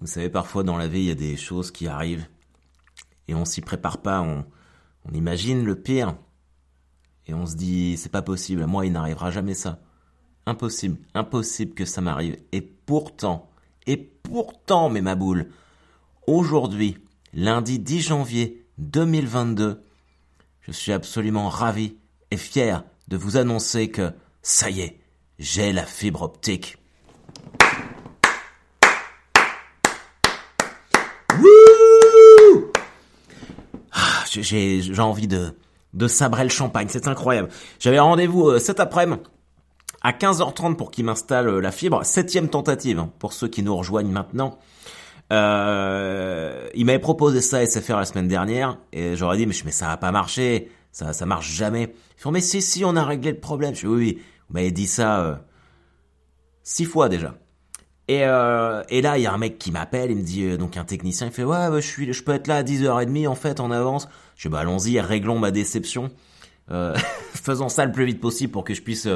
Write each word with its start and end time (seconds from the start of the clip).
Vous 0.00 0.06
savez, 0.06 0.30
parfois 0.30 0.62
dans 0.62 0.76
la 0.76 0.86
vie, 0.86 1.00
il 1.00 1.06
y 1.06 1.10
a 1.10 1.16
des 1.16 1.36
choses 1.36 1.70
qui 1.70 1.88
arrivent 1.88 2.26
et 3.26 3.34
on 3.34 3.44
s'y 3.44 3.60
prépare 3.60 3.98
pas, 3.98 4.20
on, 4.20 4.44
imagine 5.12 5.64
le 5.64 5.74
pire 5.74 6.16
et 7.26 7.34
on 7.34 7.46
se 7.46 7.56
dit 7.56 7.96
c'est 7.96 8.10
pas 8.10 8.22
possible, 8.22 8.62
à 8.62 8.66
moi 8.66 8.84
il 8.84 8.92
n'arrivera 8.92 9.30
jamais 9.30 9.54
ça. 9.54 9.80
Impossible, 10.46 10.98
impossible 11.14 11.74
que 11.74 11.84
ça 11.84 12.00
m'arrive. 12.00 12.38
Et 12.52 12.60
pourtant, 12.60 13.50
et 13.86 13.96
pourtant, 13.96 14.88
mes 14.88 15.00
maboules, 15.00 15.48
aujourd'hui, 16.26 16.98
lundi 17.32 17.78
10 17.78 18.00
janvier 18.00 18.66
2022, 18.78 19.82
je 20.60 20.72
suis 20.72 20.92
absolument 20.92 21.48
ravi 21.48 21.96
et 22.30 22.36
fier 22.36 22.84
de 23.08 23.16
vous 23.16 23.36
annoncer 23.36 23.90
que 23.90 24.12
ça 24.42 24.70
y 24.70 24.80
est, 24.80 25.00
j'ai 25.38 25.72
la 25.72 25.84
fibre 25.84 26.22
optique. 26.22 26.76
Ah, 34.38 34.42
j'ai 34.42 35.00
envie 35.00 35.28
de, 35.28 35.54
de 35.94 36.08
sabrer 36.08 36.44
le 36.44 36.50
champagne, 36.50 36.88
c'est 36.90 37.08
incroyable. 37.08 37.48
J'avais 37.78 37.98
rendez-vous 37.98 38.48
euh, 38.48 38.58
cet 38.58 38.80
après-midi 38.80 39.20
à 40.02 40.12
15h30 40.12 40.76
pour 40.76 40.90
qu'il 40.90 41.04
m'installe 41.04 41.48
euh, 41.48 41.60
la 41.60 41.72
fibre. 41.72 42.04
Septième 42.04 42.48
tentative 42.48 42.98
hein, 42.98 43.10
pour 43.18 43.32
ceux 43.32 43.48
qui 43.48 43.62
nous 43.62 43.76
rejoignent 43.76 44.10
maintenant. 44.12 44.58
Euh, 45.30 46.68
il 46.74 46.86
m'avait 46.86 46.98
proposé 46.98 47.40
ça 47.40 47.64
SFR 47.64 47.96
la 47.96 48.04
semaine 48.06 48.28
dernière 48.28 48.78
et 48.92 49.14
j'aurais 49.14 49.36
dit 49.36 49.46
mais, 49.46 49.54
mais 49.64 49.72
ça 49.72 49.88
va 49.88 49.96
pas 49.98 50.10
marcher, 50.10 50.70
ça 50.90 51.12
ça 51.12 51.26
marche 51.26 51.50
jamais. 51.50 51.94
Ils 52.16 52.22
font 52.22 52.30
mais 52.30 52.40
si 52.40 52.62
si 52.62 52.84
on 52.84 52.96
a 52.96 53.04
réglé 53.04 53.32
le 53.32 53.40
problème. 53.40 53.74
Je 53.74 53.80
dis 53.80 53.86
oui 53.86 53.96
oui, 53.96 54.22
vous 54.48 54.54
m'avez 54.54 54.70
dit 54.70 54.86
ça 54.86 55.42
six 56.62 56.86
fois 56.86 57.10
déjà. 57.10 57.34
Et, 58.08 58.24
euh, 58.24 58.82
et 58.88 59.02
là 59.02 59.18
il 59.18 59.22
y 59.22 59.26
a 59.26 59.32
un 59.32 59.38
mec 59.38 59.58
qui 59.58 59.70
m'appelle, 59.70 60.10
il 60.10 60.16
me 60.16 60.22
dit 60.22 60.44
euh, 60.44 60.56
donc 60.56 60.78
un 60.78 60.84
technicien, 60.84 61.26
il 61.26 61.32
fait 61.32 61.44
ouais 61.44 61.68
je 61.74 61.86
suis 61.86 62.10
peux 62.22 62.32
être 62.32 62.46
là 62.46 62.56
à 62.56 62.62
10h30 62.62 63.28
en 63.28 63.34
fait 63.34 63.60
en 63.60 63.70
avance. 63.70 64.08
Je 64.36 64.48
dis 64.48 64.52
bah 64.52 64.60
allons-y, 64.60 64.98
réglons 65.00 65.38
ma 65.38 65.50
déception. 65.50 66.10
faisons 67.34 67.70
ça 67.70 67.86
le 67.86 67.92
plus 67.92 68.04
vite 68.04 68.20
possible 68.20 68.52
pour 68.52 68.62
que 68.62 68.74
je 68.74 68.82
puisse 68.82 69.08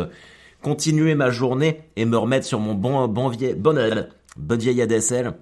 continuer 0.63 1.15
ma 1.15 1.29
journée 1.29 1.83
et 1.97 2.07
me 2.07 2.17
remettre 2.17 2.47
sur 2.47 2.61
mon 2.61 2.75
bon 2.75 3.07
bon 3.09 3.29
vieil 3.29 3.55
bon, 3.55 3.77
bon 4.37 4.59
vieil 4.59 4.81
ADSL. 4.81 5.35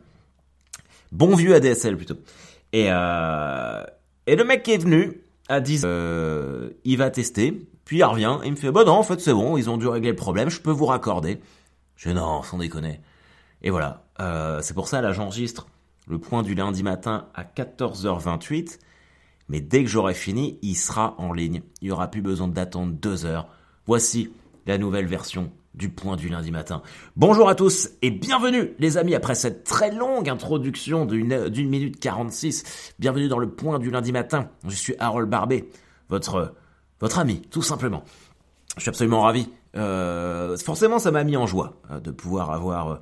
Bon 1.12 1.34
vieux 1.34 1.54
ADSL 1.54 1.96
plutôt. 1.96 2.16
Et, 2.72 2.86
euh, 2.88 3.82
le 4.26 4.44
mec 4.44 4.62
qui 4.62 4.72
est 4.72 4.78
venu 4.78 5.20
dit 5.62 5.80
euh, 5.84 6.70
il 6.84 6.96
va 6.96 7.10
tester, 7.10 7.66
puis 7.84 7.98
il 7.98 8.04
revient 8.04 8.38
et 8.42 8.46
il 8.46 8.52
me 8.52 8.56
fait 8.56 8.70
bah 8.70 8.84
non 8.84 8.92
en 8.92 9.02
fait 9.02 9.20
c'est 9.20 9.32
bon, 9.32 9.56
ils 9.56 9.68
ont 9.68 9.76
dû 9.76 9.88
régler 9.88 10.10
le 10.10 10.16
problème, 10.16 10.50
je 10.50 10.60
peux 10.60 10.70
vous 10.70 10.86
raccorder. 10.86 11.40
Je 11.96 12.08
dis 12.08 12.14
non, 12.14 12.42
sans 12.42 12.58
déconner. 12.58 13.00
Et 13.62 13.70
voilà, 13.70 14.04
euh, 14.20 14.60
c'est 14.62 14.74
pour 14.74 14.88
ça 14.88 15.00
là 15.00 15.12
j'enregistre 15.12 15.66
le 16.08 16.18
point 16.18 16.42
du 16.42 16.54
lundi 16.54 16.82
matin 16.82 17.28
à 17.34 17.44
14h28. 17.44 18.78
Mais 19.48 19.60
dès 19.60 19.82
que 19.82 19.90
j'aurai 19.90 20.14
fini, 20.14 20.58
il 20.62 20.76
sera 20.76 21.14
en 21.18 21.32
ligne. 21.32 21.62
Il 21.80 21.86
n'y 21.86 21.90
aura 21.90 22.08
plus 22.08 22.22
besoin 22.22 22.46
d'attendre 22.46 22.92
deux 22.92 23.26
heures. 23.26 23.48
Voici 23.86 24.32
la 24.66 24.78
nouvelle 24.78 25.06
version 25.06 25.50
du 25.74 25.88
point 25.88 26.16
du 26.16 26.28
lundi 26.28 26.50
matin. 26.50 26.82
Bonjour 27.16 27.48
à 27.48 27.54
tous 27.54 27.90
et 28.02 28.10
bienvenue 28.10 28.74
les 28.78 28.96
amis 28.96 29.14
après 29.14 29.34
cette 29.34 29.64
très 29.64 29.92
longue 29.92 30.28
introduction 30.28 31.04
d'une 31.04 31.68
minute 31.68 31.98
46. 31.98 32.94
Bienvenue 32.98 33.28
dans 33.28 33.38
le 33.38 33.50
point 33.50 33.78
du 33.78 33.90
lundi 33.90 34.12
matin. 34.12 34.48
Je 34.66 34.74
suis 34.74 34.94
Harold 34.98 35.28
Barbet, 35.28 35.68
votre, 36.08 36.54
votre 37.00 37.18
ami 37.18 37.40
tout 37.50 37.62
simplement. 37.62 38.04
Je 38.76 38.82
suis 38.82 38.88
absolument 38.88 39.22
ravi. 39.22 39.48
Euh, 39.76 40.56
forcément 40.56 40.98
ça 40.98 41.12
m'a 41.12 41.22
mis 41.22 41.36
en 41.36 41.46
joie 41.46 41.80
euh, 41.90 42.00
de 42.00 42.10
pouvoir 42.10 42.50
avoir 42.50 43.00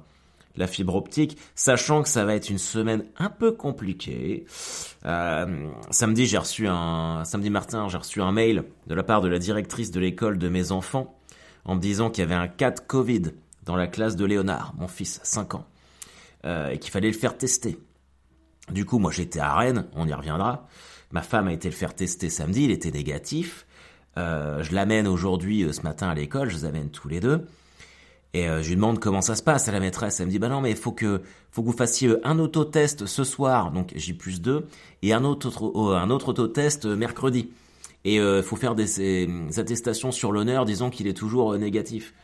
la 0.59 0.67
fibre 0.67 0.95
optique, 0.95 1.39
sachant 1.55 2.03
que 2.03 2.09
ça 2.09 2.25
va 2.25 2.35
être 2.35 2.51
une 2.51 2.59
semaine 2.59 3.05
un 3.19 3.31
peu 3.31 3.53
compliquée. 3.53 4.45
samedi, 5.03 6.27
j'ai 6.27 6.39
reçu 6.39 6.67
un 6.69 7.25
samedi 7.25 7.51
j'ai 7.89 7.97
reçu 7.97 8.21
un 8.21 8.33
mail 8.33 8.65
de 8.87 8.95
la 8.95 9.03
part 9.03 9.21
de 9.21 9.29
la 9.29 9.39
directrice 9.39 9.91
de 9.91 10.01
l'école 10.01 10.39
de 10.39 10.49
mes 10.49 10.73
enfants 10.73 11.19
en 11.65 11.75
me 11.75 11.81
disant 11.81 12.11
qu'il 12.11 12.23
y 12.23 12.27
avait 12.27 12.35
un 12.35 12.49
cas 12.49 12.71
de 12.71 12.81
Covid 12.81 13.33
dans 13.65 13.77
la 13.77 13.87
classe 13.87 14.17
de 14.17 14.25
Léonard, 14.25 14.75
mon 14.79 14.89
fils, 14.89 15.21
5 15.23 15.55
ans, 15.55 15.67
euh, 16.47 16.71
et 16.71 16.79
qu'il 16.79 16.91
fallait 16.91 17.11
le 17.11 17.17
faire 17.17 17.37
tester. 17.37 17.79
Du 18.71 18.85
coup, 18.85 18.99
moi 18.99 19.13
j'étais 19.13 19.41
à 19.41 19.55
Rennes, 19.55 19.87
on 19.95 20.09
y 20.09 20.13
reviendra. 20.13 20.67
Ma 21.13 21.23
femme 21.23 21.49
a 21.49 21.53
été 21.53 21.69
le 21.69 21.75
faire 21.75 21.95
tester 21.95 22.31
samedi, 22.31 22.65
il 22.65 22.71
était 22.71 22.91
négatif. 22.91 23.67
Euh, 24.17 24.63
je 24.63 24.75
l'amène 24.75 25.07
aujourd'hui, 25.07 25.63
euh, 25.63 25.73
ce 25.73 25.83
matin 25.83 26.09
à 26.09 26.15
l'école, 26.15 26.49
je 26.49 26.57
les 26.57 26.65
amène 26.65 26.91
tous 26.91 27.09
les 27.09 27.21
deux. 27.21 27.47
Et 28.35 28.47
je 28.47 28.69
lui 28.69 28.77
demande 28.77 28.99
comment 28.99 29.23
ça 29.23 29.35
se 29.35 29.43
passe 29.43 29.69
à 29.69 29.73
la 29.73 29.81
maîtresse. 29.81 30.21
Elle 30.21 30.27
me 30.27 30.31
dit, 30.31 30.39
bah 30.39 30.49
non, 30.49 30.61
mais 30.61 30.75
faut 30.75 30.93
que, 30.93 31.23
faut 31.51 31.63
que 31.63 31.67
vous 31.67 31.77
fassiez 31.77 32.15
un 32.25 32.39
autotest 32.39 33.07
ce 33.07 33.25
soir, 33.25 33.73
donc 33.73 33.93
J 33.97 34.13
plus 34.13 34.43
2, 34.43 34.67
et 35.03 35.15
un 35.15 35.25
autre, 35.25 35.73
un 35.95 36.11
autre 36.11 36.29
autotest 36.29 36.85
mercredi. 36.85 37.49
Et 38.05 38.15
il 38.15 38.21
euh, 38.21 38.43
faut 38.43 38.57
faire 38.57 38.75
des, 38.75 39.59
attestations 39.59 40.13
sur 40.13 40.33
l'honneur 40.33 40.65
disant 40.65 40.91
qu'il 40.91 41.07
est 41.07 41.15
toujours 41.15 41.53
euh, 41.53 41.59
négatif. 41.59 42.15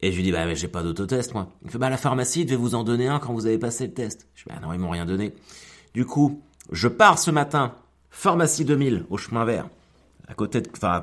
Et 0.00 0.10
je 0.10 0.16
lui 0.16 0.22
dis, 0.22 0.32
bah, 0.32 0.44
mais 0.46 0.56
j'ai 0.56 0.68
pas 0.68 0.82
d'autotest, 0.82 1.34
moi. 1.34 1.50
Il 1.64 1.70
fait, 1.70 1.78
bah, 1.78 1.90
la 1.90 1.96
pharmacie 1.96 2.44
devait 2.44 2.56
vous 2.56 2.74
en 2.74 2.84
donner 2.84 3.06
un 3.06 3.18
quand 3.18 3.32
vous 3.32 3.46
avez 3.46 3.58
passé 3.58 3.86
le 3.86 3.92
test. 3.92 4.26
Je 4.34 4.44
dis, 4.44 4.48
bah, 4.48 4.60
non, 4.62 4.72
ils 4.72 4.78
m'ont 4.78 4.90
rien 4.90 5.06
donné. 5.06 5.34
Du 5.94 6.06
coup, 6.06 6.42
je 6.72 6.88
pars 6.88 7.18
ce 7.18 7.30
matin, 7.30 7.74
pharmacie 8.10 8.64
2000, 8.64 9.06
au 9.10 9.18
chemin 9.18 9.44
vert, 9.44 9.68
à 10.26 10.34
côté 10.34 10.60
de, 10.60 10.70
enfin. 10.74 11.02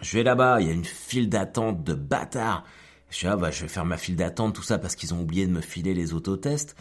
Je 0.00 0.16
vais 0.16 0.24
là-bas, 0.24 0.60
il 0.60 0.66
y 0.66 0.70
a 0.70 0.72
une 0.72 0.84
file 0.84 1.28
d'attente 1.28 1.84
de 1.84 1.94
bâtards. 1.94 2.64
Je 3.14 3.28
ah, 3.28 3.36
bah, 3.36 3.52
je 3.52 3.62
vais 3.62 3.68
faire 3.68 3.84
ma 3.84 3.96
file 3.96 4.16
d'attente, 4.16 4.56
tout 4.56 4.62
ça, 4.62 4.76
parce 4.76 4.96
qu'ils 4.96 5.14
ont 5.14 5.20
oublié 5.20 5.46
de 5.46 5.52
me 5.52 5.60
filer 5.60 5.94
les 5.94 6.14
autotests. 6.14 6.74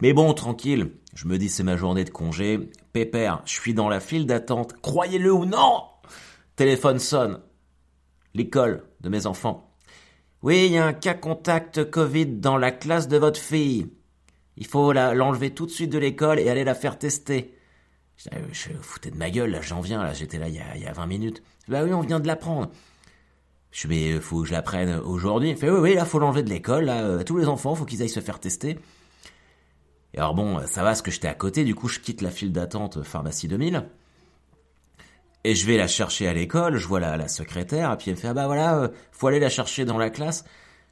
Mais 0.00 0.14
bon, 0.14 0.32
tranquille. 0.32 0.92
Je 1.14 1.26
me 1.28 1.36
dis, 1.36 1.50
c'est 1.50 1.62
ma 1.62 1.76
journée 1.76 2.04
de 2.04 2.10
congé. 2.10 2.70
Pépère, 2.94 3.42
je 3.44 3.52
suis 3.52 3.74
dans 3.74 3.90
la 3.90 4.00
file 4.00 4.26
d'attente. 4.26 4.80
Croyez-le 4.80 5.30
ou 5.30 5.44
non! 5.44 5.82
Téléphone 6.56 6.98
sonne. 6.98 7.40
L'école 8.32 8.84
de 9.02 9.10
mes 9.10 9.26
enfants. 9.26 9.76
Oui, 10.42 10.66
il 10.66 10.72
y 10.72 10.78
a 10.78 10.86
un 10.86 10.94
cas 10.94 11.14
contact 11.14 11.90
Covid 11.90 12.26
dans 12.26 12.56
la 12.56 12.72
classe 12.72 13.06
de 13.06 13.18
votre 13.18 13.40
fille. 13.40 13.88
Il 14.56 14.66
faut 14.66 14.92
l'enlever 14.92 15.50
tout 15.50 15.66
de 15.66 15.70
suite 15.70 15.92
de 15.92 15.98
l'école 15.98 16.40
et 16.40 16.48
aller 16.48 16.64
la 16.64 16.74
faire 16.74 16.98
tester. 16.98 17.58
Je, 18.16 18.30
je 18.52 18.70
foutais 18.80 19.10
de 19.10 19.16
ma 19.16 19.30
gueule, 19.30 19.50
là, 19.50 19.60
j'en 19.60 19.80
viens, 19.80 20.02
là, 20.02 20.14
j'étais 20.14 20.38
là 20.38 20.48
il 20.48 20.54
y, 20.54 20.60
a, 20.60 20.76
il 20.76 20.82
y 20.82 20.86
a 20.86 20.92
20 20.92 21.06
minutes. 21.06 21.42
Bah 21.68 21.82
oui, 21.84 21.92
on 21.92 22.00
vient 22.00 22.20
de 22.20 22.26
l'apprendre. 22.26 22.70
Je 23.74 23.88
mais 23.88 24.12
euh, 24.12 24.20
faut 24.20 24.42
que 24.42 24.46
je 24.46 24.52
l'apprenne 24.52 25.00
aujourd'hui. 25.00 25.50
Il 25.50 25.56
fait 25.56 25.68
oui, 25.68 25.80
oui, 25.80 25.94
là, 25.94 26.04
faut 26.04 26.20
l'enlever 26.20 26.44
de 26.44 26.48
l'école, 26.48 26.84
là, 26.84 27.02
euh, 27.02 27.24
tous 27.24 27.36
les 27.36 27.48
enfants, 27.48 27.74
faut 27.74 27.84
qu'ils 27.84 28.00
aillent 28.02 28.08
se 28.08 28.20
faire 28.20 28.38
tester. 28.38 28.78
Et 30.14 30.18
alors 30.18 30.34
bon, 30.34 30.64
ça 30.66 30.82
va, 30.82 30.90
parce 30.90 31.02
que 31.02 31.10
j'étais 31.10 31.26
à 31.28 31.34
côté, 31.34 31.64
du 31.64 31.74
coup, 31.74 31.88
je 31.88 31.98
quitte 31.98 32.22
la 32.22 32.30
file 32.30 32.52
d'attente 32.52 33.02
pharmacie 33.02 33.48
2000. 33.48 33.84
Et 35.42 35.56
je 35.56 35.66
vais 35.66 35.76
la 35.76 35.88
chercher 35.88 36.28
à 36.28 36.32
l'école, 36.32 36.76
je 36.76 36.86
vois 36.86 37.00
la, 37.00 37.16
la 37.16 37.26
secrétaire, 37.26 37.92
et 37.92 37.96
puis 37.96 38.10
elle 38.10 38.16
me 38.16 38.20
fait, 38.20 38.28
ah 38.28 38.34
bah 38.34 38.46
voilà, 38.46 38.78
euh, 38.78 38.88
faut 39.10 39.26
aller 39.26 39.40
la 39.40 39.50
chercher 39.50 39.84
dans 39.84 39.98
la 39.98 40.08
classe. 40.08 40.44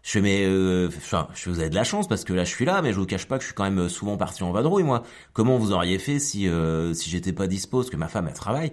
Je 0.02 0.10
fais, 0.10 0.20
mais, 0.20 0.44
euh, 0.44 0.88
enfin, 0.88 1.28
je 1.34 1.48
vous 1.48 1.60
avez 1.60 1.70
de 1.70 1.76
la 1.76 1.84
chance, 1.84 2.08
parce 2.08 2.24
que 2.24 2.32
là, 2.32 2.44
je 2.44 2.50
suis 2.50 2.64
là, 2.64 2.82
mais 2.82 2.92
je 2.92 2.98
vous 2.98 3.06
cache 3.06 3.26
pas 3.26 3.38
que 3.38 3.42
je 3.42 3.46
suis 3.46 3.54
quand 3.54 3.62
même 3.70 3.88
souvent 3.88 4.16
parti 4.16 4.42
en 4.42 4.50
vadrouille, 4.50 4.82
moi. 4.82 5.04
Comment 5.32 5.56
vous 5.56 5.70
auriez 5.72 6.00
fait 6.00 6.18
si, 6.18 6.48
euh, 6.48 6.92
si 6.94 7.08
j'étais 7.08 7.32
pas 7.32 7.46
dispo, 7.46 7.84
que 7.84 7.96
ma 7.96 8.08
femme, 8.08 8.26
elle 8.26 8.34
travaille? 8.34 8.72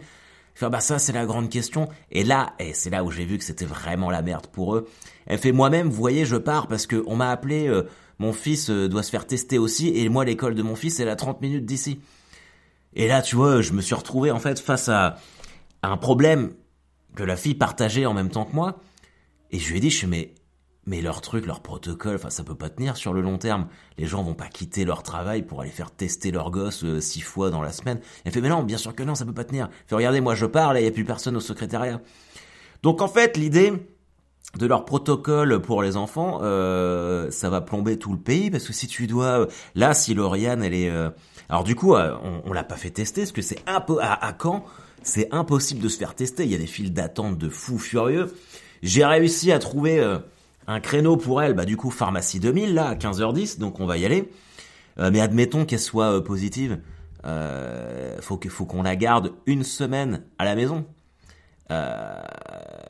Bah 0.68 0.82
ça, 0.82 1.00
c'est 1.00 1.14
la 1.14 1.26
grande 1.26 1.50
question. 1.50 1.88
Et 2.12 2.24
là, 2.24 2.54
et 2.60 2.74
c'est 2.74 2.90
là 2.90 3.06
où 3.06 3.12
j'ai 3.12 3.24
vu 3.24 3.38
que 3.38 3.44
c'était 3.46 3.66
vraiment 3.66 4.12
la 4.12 4.22
merde 4.22 4.48
pour 4.48 4.76
eux. 4.76 4.90
Elle 5.26 5.38
fait, 5.38 5.54
moi-même, 5.54 5.88
vous 5.88 5.96
voyez, 5.96 6.26
je 6.26 6.36
pars 6.36 6.68
parce 6.68 6.88
que 6.88 7.04
on 7.08 7.16
m'a 7.16 7.30
appelé, 7.32 7.70
mon 8.20 8.34
fils 8.34 8.70
euh, 8.70 8.88
doit 8.88 9.04
se 9.04 9.10
faire 9.10 9.26
tester 9.26 9.58
aussi, 9.58 9.98
et 9.98 10.08
moi 10.10 10.26
l'école 10.26 10.54
de 10.54 10.62
mon 10.62 10.76
fils 10.76 11.00
est 11.00 11.10
à 11.10 11.16
30 11.16 11.42
minutes 11.42 11.66
d'ici. 11.66 12.00
Et 12.94 13.08
là, 13.08 13.22
tu 13.22 13.36
vois, 13.36 13.62
je 13.62 13.72
me 13.72 13.82
suis 13.82 13.96
retrouvé 13.96 14.30
en 14.30 14.40
fait 14.40 14.60
face 14.60 14.90
à, 14.90 15.18
un 15.82 15.96
problème 15.96 16.52
que 17.16 17.24
la 17.24 17.38
fille 17.38 17.56
partageait 17.56 18.06
en 18.06 18.14
même 18.14 18.30
temps 18.30 18.44
que 18.44 18.54
moi, 18.54 18.80
et 19.52 19.60
je 19.60 19.70
lui 19.70 19.78
ai 19.78 19.80
dit, 19.80 19.90
je 19.90 19.98
suis 19.98 20.08
mais 20.08 20.34
mais 20.90 21.02
leur 21.02 21.22
truc, 21.22 21.46
leur 21.46 21.62
protocole, 21.62 22.16
enfin 22.16 22.30
ça 22.30 22.44
peut 22.44 22.56
pas 22.56 22.70
tenir 22.70 22.98
sur 22.98 23.14
le 23.14 23.22
long 23.22 23.38
terme. 23.38 23.68
Les 23.98 24.08
gens 24.08 24.24
vont 24.24 24.34
pas 24.34 24.48
quitter 24.48 24.84
leur 24.84 25.04
travail 25.04 25.44
pour 25.44 25.62
aller 25.62 25.70
faire 25.70 25.92
tester 25.92 26.32
leur 26.32 26.52
gosse 26.52 26.84
euh, 26.84 27.00
six 27.00 27.22
fois 27.22 27.50
dans 27.50 27.62
la 27.62 27.72
semaine. 27.72 28.00
Elle 28.26 28.34
fait 28.34 28.42
mais 28.42 28.50
non, 28.50 28.64
bien 28.64 28.78
sûr 28.78 28.94
que 28.94 29.04
non, 29.04 29.16
ça 29.16 29.24
peut 29.24 29.34
pas 29.34 29.46
tenir. 29.46 29.70
Fait 29.88 29.96
regardez, 29.96 30.20
moi 30.20 30.36
je 30.36 30.48
parle 30.48 30.78
et 30.78 30.82
il 30.82 30.86
y 30.86 30.88
a 30.88 30.92
plus 30.92 31.06
personne 31.06 31.38
au 31.38 31.40
secrétariat. 31.40 32.02
Donc 32.84 33.02
en 33.02 33.08
fait, 33.08 33.38
l'idée 33.38 33.72
de 34.58 34.66
leur 34.66 34.86
protocole 34.86 35.62
pour 35.62 35.84
les 35.84 35.96
enfants, 35.96 36.40
euh, 36.42 37.30
ça 37.30 37.50
va 37.50 37.62
plomber 37.62 37.98
tout 37.98 38.12
le 38.12 38.20
pays 38.20 38.50
parce 38.50 38.66
que 38.66 38.74
si 38.74 38.88
tu 38.88 39.06
dois, 39.06 39.48
là, 39.76 39.94
si 39.94 40.14
Lauriane, 40.16 40.64
elle 40.64 40.74
est, 40.74 40.90
euh, 40.90 41.10
alors 41.50 41.64
du 41.64 41.76
coup, 41.76 41.96
euh, 41.96 42.16
on, 42.46 42.52
l'a 42.52 42.64
pas 42.64 42.76
fait 42.76 42.90
tester 42.90 43.22
parce 43.22 43.32
que 43.32 43.42
c'est 43.42 43.62
un 43.68 43.80
peu 43.80 44.00
à, 44.02 44.14
à 44.14 44.36
Caen, 44.42 44.66
c'est 45.04 45.32
impossible 45.32 45.82
de 45.82 45.88
se 45.88 45.98
faire 45.98 46.16
tester. 46.16 46.46
Il 46.46 46.52
y 46.52 46.56
a 46.56 46.58
des 46.58 46.68
files 46.68 46.94
d'attente 46.94 47.38
de 47.38 47.50
fous 47.50 47.78
furieux. 47.78 48.34
J'ai 48.82 49.06
réussi 49.06 49.52
à 49.52 49.60
trouver 49.60 50.02
un 50.72 50.80
créneau 50.80 51.18
pour 51.18 51.42
elle, 51.42 51.54
bah 51.54 51.66
du 51.66 51.78
coup 51.78 51.92
pharmacie 51.92 52.40
2000 52.40 52.74
là 52.74 52.90
à 52.90 52.96
15h10, 52.96 53.60
donc 53.60 53.80
on 53.80 53.86
va 53.86 53.98
y 53.98 54.06
aller. 54.06 54.32
mais 54.98 55.20
admettons 55.20 55.66
qu'elle 55.66 55.80
soit 55.80 56.24
positive, 56.24 56.80
faut 58.22 58.38
que 58.38 58.50
faut 58.50 58.66
qu'on 58.66 58.84
la 58.84 58.96
garde 58.96 59.34
une 59.46 59.64
semaine 59.64 60.24
à 60.38 60.46
la 60.46 60.56
maison. 60.56 60.86
Euh, 61.72 62.22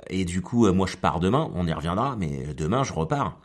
et 0.10 0.26
du 0.26 0.42
coup, 0.42 0.66
euh, 0.66 0.74
moi 0.74 0.88
je 0.88 0.98
pars 0.98 1.20
demain, 1.20 1.52
on 1.54 1.68
y 1.68 1.74
reviendra, 1.74 2.16
mais 2.16 2.54
demain 2.54 2.84
je 2.84 2.94
repars. 2.94 3.40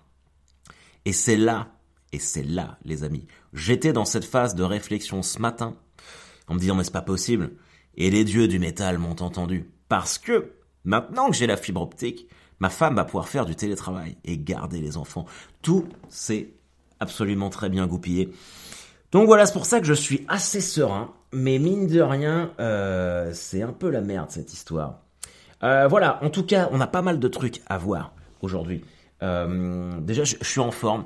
Et 1.05 1.13
c'est 1.13 1.37
là, 1.37 1.73
et 2.13 2.19
c'est 2.19 2.43
là, 2.43 2.79
les 2.85 3.05
amis, 3.05 3.27
J'étais 3.53 3.93
dans 3.93 4.05
cette 4.05 4.25
phase 4.25 4.55
de 4.55 4.63
réflexion 4.63 5.23
ce 5.23 5.39
matin, 5.39 5.77
en 6.49 6.55
me 6.55 6.59
disant 6.59 6.75
mais 6.75 6.85
c'est 6.85 6.93
pas 6.93 7.03
possible. 7.03 7.53
Et 7.97 8.11
les 8.11 8.25
dieux 8.25 8.49
du 8.49 8.59
métal 8.59 8.99
m'ont 8.99 9.21
entendu. 9.21 9.71
Parce 9.89 10.19
que, 10.19 10.53
maintenant 10.85 11.31
que 11.31 11.37
j'ai 11.37 11.47
la 11.47 11.57
fibre 11.57 11.83
optique, 11.83 12.29
ma 12.61 12.71
femme 12.71 12.95
va 12.97 13.05
pouvoir 13.05 13.29
faire 13.29 13.47
du 13.47 13.57
télétravail 13.57 14.17
et 14.25 14.39
garder 14.39 14.81
les 14.81 14.97
enfants. 14.97 15.27
Tout 15.63 15.87
s'est 16.09 16.55
absolument 17.01 17.51
très 17.51 17.69
bien 17.69 17.87
goupillé. 17.87 18.33
Donc 19.13 19.27
voilà, 19.27 19.47
c'est 19.47 19.53
pour 19.53 19.67
ça 19.67 19.81
que 19.81 19.87
je 19.87 19.95
suis 19.95 20.25
assez 20.29 20.61
serein. 20.61 21.13
Mais 21.33 21.59
mine 21.59 21.87
de 21.87 22.01
rien, 22.01 22.53
euh, 22.61 23.31
c'est 23.33 23.63
un 23.63 23.73
peu 23.73 23.91
la 23.91 24.01
merde 24.01 24.31
cette 24.31 24.53
histoire. 24.53 25.01
Euh, 25.63 25.89
voilà, 25.89 26.23
en 26.23 26.31
tout 26.31 26.45
cas, 26.45 26.69
on 26.73 26.81
a 26.81 26.87
pas 26.87 27.03
mal 27.03 27.19
de 27.19 27.29
trucs 27.29 27.61
à 27.67 27.79
voir 27.79 28.13
aujourd'hui. 28.41 28.85
Euh, 29.23 30.01
déjà, 30.01 30.25
je, 30.25 30.37
suis 30.43 30.61
en 30.61 30.71
forme. 30.71 31.05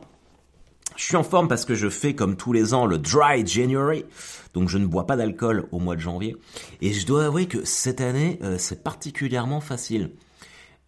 Je 0.97 1.05
suis 1.05 1.17
en 1.17 1.23
forme 1.23 1.49
parce 1.49 1.65
que 1.65 1.75
je 1.75 1.89
fais 1.89 2.15
comme 2.15 2.37
tous 2.37 2.53
les 2.53 2.75
ans 2.75 2.85
le 2.85 2.99
Dry 2.99 3.47
January, 3.47 4.05
donc 4.53 4.69
je 4.69 4.79
ne 4.79 4.87
bois 4.87 5.06
pas 5.06 5.17
d'alcool 5.17 5.67
au 5.71 5.79
mois 5.79 5.95
de 5.95 6.00
janvier. 6.00 6.37
Et 6.81 6.93
je 6.93 7.06
dois 7.06 7.27
avouer 7.27 7.47
que 7.47 7.65
cette 7.65 8.00
année, 8.00 8.39
c'est 8.59 8.83
particulièrement 8.83 9.61
facile. 9.61 10.11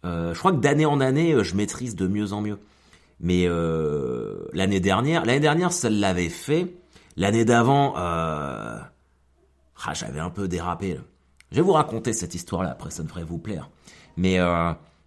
Euh, 0.03 0.33
je 0.33 0.39
crois 0.39 0.51
que 0.51 0.57
d'année 0.57 0.85
en 0.85 0.99
année, 0.99 1.43
je 1.43 1.55
maîtrise 1.55 1.95
de 1.95 2.07
mieux 2.07 2.33
en 2.33 2.41
mieux. 2.41 2.59
Mais 3.19 3.47
l'année 4.53 4.79
dernière, 4.79 5.25
l'année 5.25 5.39
dernière, 5.39 5.71
ça 5.71 5.91
l'avait 5.91 6.29
fait. 6.29 6.73
L'année 7.17 7.45
d'avant, 7.45 7.93
ah, 7.95 8.89
j'avais 9.93 10.19
un 10.19 10.31
peu 10.31 10.47
dérapé. 10.47 10.99
Je 11.51 11.57
vais 11.57 11.61
vous 11.61 11.73
raconter 11.73 12.13
cette 12.13 12.33
histoire-là. 12.33 12.71
Après, 12.71 12.89
ça 12.89 13.03
devrait 13.03 13.23
vous 13.23 13.37
plaire. 13.37 13.69
Mais 14.17 14.39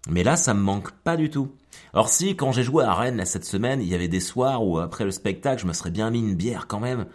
mais 0.08 0.22
là, 0.22 0.36
ça 0.36 0.54
me 0.54 0.60
manque 0.60 0.90
pas 0.92 1.16
du 1.16 1.30
tout. 1.30 1.52
Alors 1.92 2.08
si, 2.08 2.36
quand 2.36 2.52
j'ai 2.52 2.62
joué 2.62 2.84
à 2.84 2.92
Rennes 2.92 3.24
cette 3.24 3.44
semaine, 3.44 3.80
il 3.80 3.88
y 3.88 3.94
avait 3.94 4.08
des 4.08 4.20
soirs 4.20 4.64
où 4.66 4.78
après 4.78 5.04
le 5.04 5.10
spectacle, 5.10 5.62
je 5.62 5.66
me 5.66 5.72
serais 5.72 5.90
bien 5.90 6.10
mis 6.10 6.20
une 6.20 6.34
bière 6.34 6.66
quand 6.66 6.80
même, 6.80 7.06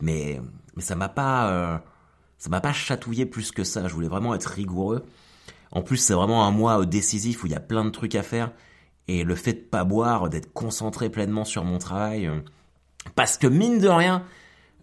mais 0.00 0.40
mais 0.74 0.82
ça 0.82 0.94
m'a 0.94 1.08
pas 1.08 1.50
euh, 1.50 1.78
ça 2.38 2.50
m'a 2.50 2.60
pas 2.60 2.72
chatouillé 2.72 3.24
plus 3.24 3.52
que 3.52 3.64
ça. 3.64 3.88
Je 3.88 3.94
voulais 3.94 4.08
vraiment 4.08 4.34
être 4.34 4.46
rigoureux. 4.46 5.04
En 5.72 5.82
plus, 5.82 5.96
c'est 5.96 6.14
vraiment 6.14 6.46
un 6.46 6.50
mois 6.50 6.80
euh, 6.80 6.86
décisif 6.86 7.42
où 7.42 7.46
il 7.46 7.52
y 7.52 7.56
a 7.56 7.60
plein 7.60 7.84
de 7.84 7.90
trucs 7.90 8.14
à 8.14 8.22
faire 8.22 8.52
et 9.08 9.24
le 9.24 9.34
fait 9.34 9.52
de 9.52 9.58
pas 9.60 9.84
boire, 9.84 10.28
d'être 10.28 10.52
concentré 10.52 11.10
pleinement 11.10 11.44
sur 11.44 11.64
mon 11.64 11.78
travail, 11.78 12.26
euh, 12.26 12.40
parce 13.14 13.38
que 13.38 13.46
mine 13.46 13.78
de 13.78 13.88
rien, 13.88 14.24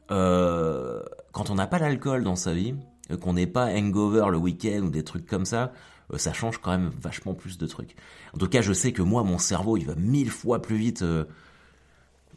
quand 0.07 1.49
on 1.49 1.55
n'a 1.55 1.65
pas 1.65 1.79
l'alcool 1.79 2.23
dans 2.23 2.35
sa 2.35 2.53
vie, 2.53 2.75
qu'on 3.19 3.33
n'est 3.33 3.47
pas 3.47 3.65
hangover 3.65 4.25
le 4.29 4.37
week-end 4.37 4.83
ou 4.83 4.89
des 4.89 5.03
trucs 5.03 5.25
comme 5.25 5.45
ça, 5.45 5.73
euh, 6.11 6.17
ça 6.17 6.33
change 6.33 6.57
quand 6.57 6.71
même 6.71 6.91
vachement 7.01 7.33
plus 7.33 7.57
de 7.57 7.67
trucs. 7.67 7.95
En 8.33 8.37
tout 8.37 8.47
cas, 8.47 8.61
je 8.61 8.73
sais 8.73 8.91
que 8.91 9.01
moi, 9.01 9.23
mon 9.23 9.37
cerveau, 9.37 9.77
il 9.77 9.85
va 9.85 9.95
mille 9.95 10.29
fois 10.29 10.61
plus 10.61 10.77
vite. 10.77 11.01
Euh, 11.01 11.25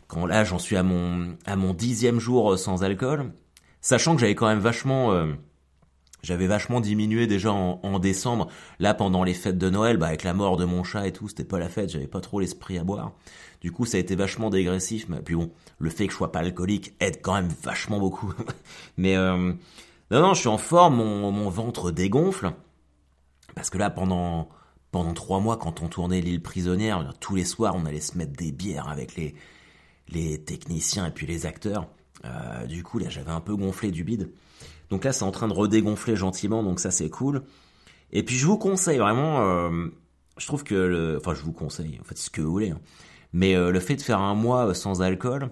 quand 0.09 0.27
là, 0.27 0.45
j'en 0.45 0.59
suis 0.59 0.77
à 0.77 0.83
mon 0.83 1.37
à 1.47 1.57
mon 1.57 1.75
dixième 1.75 2.21
jour 2.21 2.53
euh, 2.53 2.57
sans 2.57 2.85
alcool, 2.85 3.33
sachant 3.81 4.15
que 4.15 4.21
j'avais 4.21 4.35
quand 4.35 4.47
même 4.47 4.61
vachement 4.61 5.27
j'avais 6.23 6.47
vachement 6.47 6.81
diminué 6.81 7.27
déjà 7.27 7.53
en, 7.53 7.99
décembre. 7.99 8.49
Là, 8.79 8.95
pendant 8.95 9.23
les 9.25 9.35
fêtes 9.35 9.59
de 9.59 9.71
Noël, 9.71 9.97
bah, 9.97 10.09
avec 10.09 10.25
la 10.25 10.35
mort 10.35 10.57
de 10.57 10.65
mon 10.65 10.83
chat 10.85 11.07
et 11.07 11.13
tout, 11.13 11.29
c'était 11.29 11.45
pas 11.45 11.59
la 11.59 11.69
fête, 11.69 11.91
j'avais 11.91 12.07
pas 12.07 12.21
trop 12.21 12.41
l'esprit 12.41 12.79
à 12.79 12.85
boire. 12.85 13.13
Du 13.61 13.73
coup, 13.73 13.87
ça 13.87 13.97
a 13.97 14.01
été 14.01 14.17
vachement 14.17 14.51
dégressif. 14.51 15.09
Mais 15.09 15.21
puis 15.21 15.35
bon, 15.35 15.51
le 15.79 15.91
fait 15.91 16.07
que 16.07 16.13
je 16.13 16.17
sois 16.17 16.33
pas 16.33 16.41
alcoolique 16.41 16.95
aide 17.01 17.21
quand 17.23 17.35
même 17.35 17.49
vachement 17.63 17.99
beaucoup. 17.99 18.33
mais 18.97 19.17
non, 20.11 20.21
non, 20.21 20.35
je 20.35 20.41
suis 20.41 20.49
en 20.49 20.59
forme, 20.59 20.97
mon, 20.97 21.49
ventre 21.49 21.91
dégonfle. 21.91 22.53
Parce 23.55 23.71
que 23.71 23.79
là, 23.79 23.91
pendant, 23.91 24.49
pendant 24.93 25.15
trois 25.15 25.41
mois, 25.41 25.57
quand 25.57 25.83
on 25.83 25.89
tournait 25.89 26.21
l'île 26.21 26.43
prisonnière, 26.43 27.13
tous 27.21 27.35
les 27.35 27.45
soirs, 27.45 27.75
on 27.77 27.87
allait 27.87 28.01
se 28.01 28.17
mettre 28.17 28.33
des 28.33 28.53
bières 28.53 28.89
avec 28.89 29.17
les, 29.17 29.35
les 30.09 30.43
techniciens 30.43 31.07
et 31.07 31.11
puis 31.11 31.27
les 31.27 31.47
acteurs. 31.47 31.89
Euh, 32.25 32.67
du 32.67 32.83
coup, 32.83 32.99
là, 32.99 33.09
j'avais 33.09 33.31
un 33.31 33.41
peu 33.41 33.57
gonflé 33.57 33.91
du 33.91 34.05
bide. 34.05 34.31
Donc 34.91 35.05
là, 35.05 35.13
c'est 35.13 35.25
en 35.25 35.31
train 35.31 35.49
de 35.49 35.53
redégonfler 35.53 36.17
gentiment, 36.17 36.63
donc 36.63 36.81
ça, 36.81 36.91
c'est 36.91 37.11
cool. 37.11 37.43
Et 38.13 38.23
puis, 38.23 38.37
je 38.37 38.47
vous 38.47 38.59
conseille 38.59 38.99
vraiment, 38.99 39.41
euh, 39.41 39.89
je 40.39 40.47
trouve 40.47 40.65
que, 40.65 41.17
enfin, 41.21 41.35
je 41.35 41.43
vous 41.43 41.53
conseille, 41.53 41.99
en 42.01 42.05
fait, 42.05 42.17
ce 42.17 42.31
que 42.31 42.41
vous 42.41 42.51
voulez. 42.51 42.71
Hein. 42.71 42.81
Mais 43.33 43.55
euh, 43.55 43.71
le 43.71 43.81
fait 43.81 43.97
de 43.97 44.03
faire 44.03 44.21
un 44.21 44.35
mois 44.35 44.75
sans 44.75 45.03
alcool, 45.03 45.51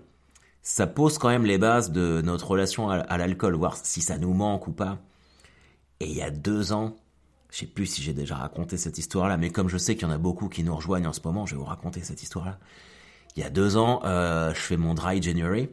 ça 0.63 0.87
pose 0.87 1.19
quand 1.19 1.29
même 1.29 1.45
les 1.45 1.59
bases 1.59 1.93
de 1.93 2.23
notre 2.25 2.49
relation 2.51 2.89
à, 2.89 3.19
l'alcool, 3.19 3.55
voir 3.55 3.77
si 3.77 4.01
ça 4.01 4.17
nous 4.17 4.33
manque 4.33 4.67
ou 4.67 4.73
pas. 4.73 4.99
Et 6.01 6.07
il 6.07 6.17
y 6.17 6.23
a 6.23 6.31
deux 6.31 6.73
ans, 6.73 6.97
je 7.51 7.59
sais 7.59 7.67
plus 7.67 7.87
si 7.87 8.03
j'ai 8.03 8.15
déjà 8.15 8.37
raconté 8.37 8.79
cette 8.79 8.97
histoire-là, 8.97 9.37
mais 9.37 9.51
comme 9.51 9.69
je 9.69 9.77
sais 9.77 9.95
qu'il 9.95 10.09
y 10.09 10.11
en 10.11 10.15
a 10.15 10.19
beaucoup 10.19 10.49
qui 10.49 10.65
nous 10.65 10.75
rejoignent 10.75 11.07
en 11.07 11.13
ce 11.13 11.21
moment, 11.23 11.45
je 11.45 11.55
vais 11.55 11.59
vous 11.59 11.67
raconter 11.67 12.03
cette 12.03 12.23
histoire-là. 12.23 12.59
Il 13.37 13.43
y 13.43 13.47
a 13.47 13.51
deux 13.51 13.77
ans, 13.77 14.01
euh, 14.05 14.55
je 14.55 14.61
fais 14.61 14.79
mon 14.79 14.95
dry 14.95 15.21
January 15.21 15.69